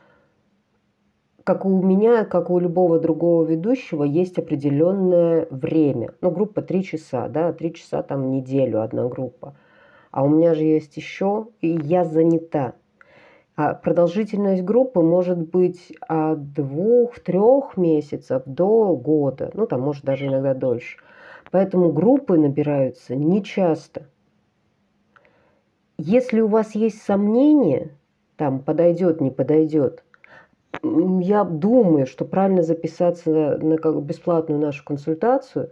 как 1.44 1.66
у 1.66 1.82
меня, 1.82 2.26
как 2.26 2.50
у 2.50 2.60
любого 2.60 3.00
другого 3.00 3.44
ведущего, 3.44 4.04
есть 4.04 4.38
определенное 4.38 5.48
время. 5.50 6.14
Ну, 6.22 6.32
группа 6.32 6.62
три 6.62 6.84
часа, 6.84 7.28
да, 7.28 7.52
три 7.52 7.74
часа 7.74 8.02
там 8.02 8.32
неделю 8.32 8.82
одна 8.82 9.08
группа. 9.08 9.56
а 10.12 10.24
у 10.24 10.30
меня 10.30 10.54
же 10.54 10.64
есть 10.64 10.96
еще, 10.96 11.48
и 11.60 11.68
я 11.68 12.04
занята. 12.06 12.74
А 13.56 13.74
продолжительность 13.74 14.64
группы 14.64 15.02
может 15.02 15.38
быть 15.38 15.92
от 16.08 16.54
двух-трех 16.54 17.78
месяцев 17.78 18.44
до 18.46 18.96
года, 18.96 19.52
ну 19.54 19.68
там 19.68 19.82
может 19.82 20.04
даже 20.04 20.28
иногда 20.28 20.54
дольше. 20.54 20.98
Поэтому 21.52 21.92
группы 21.92 22.38
набираются 22.38 23.16
нечасто. 23.16 24.08
Если 25.98 26.42
у 26.42 26.48
вас 26.48 26.74
есть 26.74 27.02
сомнения, 27.04 27.92
там 28.38 28.60
подойдет, 28.60 29.22
не 29.22 29.30
подойдет, 29.30 30.03
я 30.82 31.44
думаю, 31.44 32.08
что 32.08 32.26
правильно 32.26 32.64
записаться 32.64 33.30
на 33.30 33.78
бесплатную 34.02 34.60
нашу 34.60 34.84
консультацию, 34.84 35.72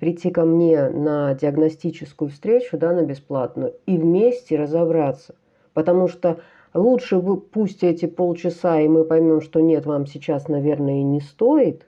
прийти 0.00 0.30
ко 0.30 0.44
мне 0.44 0.88
на 0.88 1.34
диагностическую 1.34 2.30
встречу, 2.30 2.78
да, 2.78 2.92
на 2.92 3.02
бесплатную, 3.02 3.74
и 3.86 3.98
вместе 3.98 4.56
разобраться. 4.56 5.34
Потому 5.74 6.08
что 6.08 6.40
лучше 6.74 7.18
вы 7.18 7.36
пусть 7.36 7.84
эти 7.84 8.06
полчаса, 8.06 8.80
и 8.80 8.88
мы 8.88 9.04
поймем, 9.04 9.40
что 9.40 9.60
нет, 9.60 9.86
вам 9.86 10.06
сейчас, 10.06 10.48
наверное, 10.48 11.00
и 11.00 11.02
не 11.02 11.20
стоит, 11.20 11.86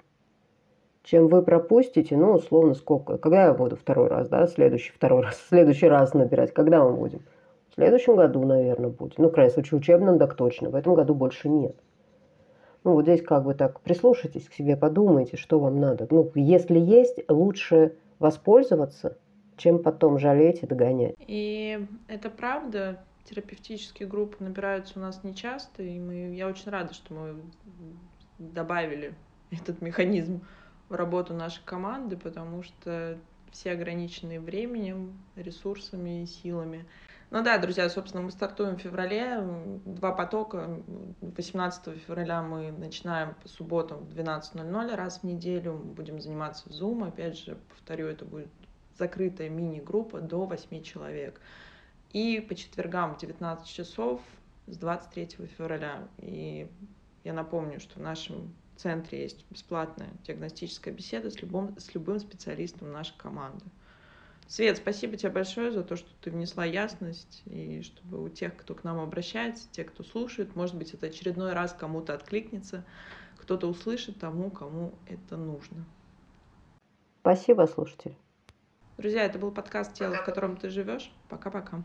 чем 1.03 1.29
вы 1.29 1.43
пропустите, 1.43 2.17
ну, 2.17 2.33
условно, 2.33 2.75
сколько. 2.75 3.19
Когда 3.19 3.47
я 3.47 3.55
буду 3.55 3.77
второй 3.77 4.09
раз, 4.09 4.29
да, 4.29 4.47
следующий, 4.47 4.93
второй 4.93 5.23
раз, 5.23 5.43
следующий 5.49 5.89
раз 5.89 6.15
набирать, 6.15 6.53
когда 6.53 6.85
мы 6.85 6.97
будем? 6.97 7.21
В 7.75 7.77
следующем 7.77 8.15
году, 8.15 8.45
наверное, 8.45 8.91
будет. 8.91 9.19
Ну, 9.19 9.29
в 9.29 9.33
крайнем 9.33 9.53
случае, 9.53 9.81
учебном, 9.81 10.17
так 10.17 10.37
точно. 10.37 10.71
В 10.71 10.77
этом 10.77 10.95
году 10.95 11.13
больше 11.13 11.49
нет. 11.49 11.75
Ну, 12.85 12.93
вот 12.93 13.03
здесь 13.03 13.21
как 13.21 13.43
бы 13.43 13.55
так 13.55 13.81
прислушайтесь 13.81 14.49
к 14.49 14.53
себе, 14.53 14.77
подумайте, 14.77 15.37
что 15.37 15.59
вам 15.59 15.81
надо. 15.81 16.07
Ну, 16.09 16.31
если 16.37 16.79
есть, 16.79 17.19
лучше 17.29 17.97
воспользоваться, 18.21 19.19
чем 19.57 19.83
потом 19.83 20.21
жалеть 20.21 20.63
и 20.63 20.67
догонять. 20.67 21.17
И 21.19 21.85
это 22.07 22.31
правда, 22.31 23.01
терапевтические 23.25 24.07
группы 24.07 24.37
набираются 24.45 25.01
у 25.01 25.03
нас 25.03 25.25
нечасто, 25.25 25.83
и 25.83 25.99
мы, 25.99 26.33
я 26.37 26.47
очень 26.47 26.71
рада, 26.71 26.95
что 26.95 27.13
мы 27.13 27.35
добавили 28.39 29.15
этот 29.51 29.83
механизм 29.83 30.43
в 30.89 30.95
работу 30.95 31.35
нашей 31.35 31.65
команды, 31.65 32.17
потому 32.17 32.63
что 32.63 33.19
все 33.51 33.73
ограничены 33.73 34.39
временем, 34.39 35.19
ресурсами 35.35 36.23
и 36.23 36.27
силами. 36.27 36.85
Ну 37.35 37.43
да, 37.43 37.59
друзья, 37.59 37.91
собственно, 37.91 38.23
мы 38.23 38.31
стартуем 38.31 38.77
в 38.77 38.81
феврале, 38.81 39.43
два 39.85 40.13
потока. 40.13 40.81
18 41.21 42.01
февраля 42.07 42.43
мы 42.43 42.71
начинаем 42.71 43.35
по 43.35 43.49
субботам 43.49 44.05
в 44.05 44.17
12.00 44.17 44.95
раз 44.95 45.19
в 45.19 45.25
неделю, 45.25 45.75
будем 45.75 46.21
заниматься 46.21 46.69
в 46.69 46.73
Zoom. 46.73 47.09
Опять 47.09 47.37
же, 47.37 47.59
повторю, 47.71 48.07
это 48.07 48.25
будет 48.25 48.51
закрытая 48.97 49.49
мини-группа 49.49 50.21
до 50.21 50.47
8 50.47 50.85
человек. 50.85 51.41
И 52.13 52.39
по 52.39 52.55
четвергам 52.55 53.17
в 53.17 53.19
19 53.19 53.67
часов 53.67 54.21
с 54.69 54.77
23 54.77 55.49
февраля. 55.59 56.07
И 56.19 56.69
я 57.25 57.33
напомню, 57.33 57.81
что 57.81 57.99
в 57.99 58.03
нашем 58.03 58.55
центре 58.77 59.23
есть 59.23 59.45
бесплатная 59.51 60.11
диагностическая 60.25 60.95
беседа 60.95 61.33
с 61.33 61.43
любым, 61.43 61.77
с 61.81 61.93
любым 61.95 62.21
специалистом 62.21 62.93
нашей 62.93 63.19
команды. 63.19 63.65
Свет, 64.47 64.77
спасибо 64.77 65.17
тебе 65.17 65.31
большое 65.31 65.73
за 65.73 65.83
то, 65.83 65.97
что 65.97 66.09
ты 66.21 66.31
внесла 66.31 66.65
ясность, 66.65 67.43
и 67.47 67.83
чтобы 67.83 68.23
у 68.23 68.29
тех, 68.29 68.57
кто 68.57 68.75
к 68.75 68.85
нам 68.85 69.01
обращается, 69.01 69.69
те, 69.71 69.85
кто 69.85 70.05
слушает, 70.05 70.55
может 70.55 70.77
быть, 70.77 70.93
это 70.93 71.07
очередной 71.07 71.55
раз 71.55 71.73
кому-то 71.73 72.13
откликнется, 72.15 72.85
кто-то 73.39 73.67
услышит 73.67 74.21
тому, 74.21 74.51
кому 74.51 74.95
это 75.07 75.37
нужно. 75.37 75.85
Спасибо, 77.21 77.67
слушатели. 77.67 78.15
Друзья, 78.99 79.25
это 79.25 79.39
был 79.39 79.51
подкаст 79.51 79.95
«Тело, 79.95 80.15
в 80.15 80.25
котором 80.25 80.57
ты 80.57 80.69
живешь». 80.69 81.11
Пока-пока. 81.29 81.83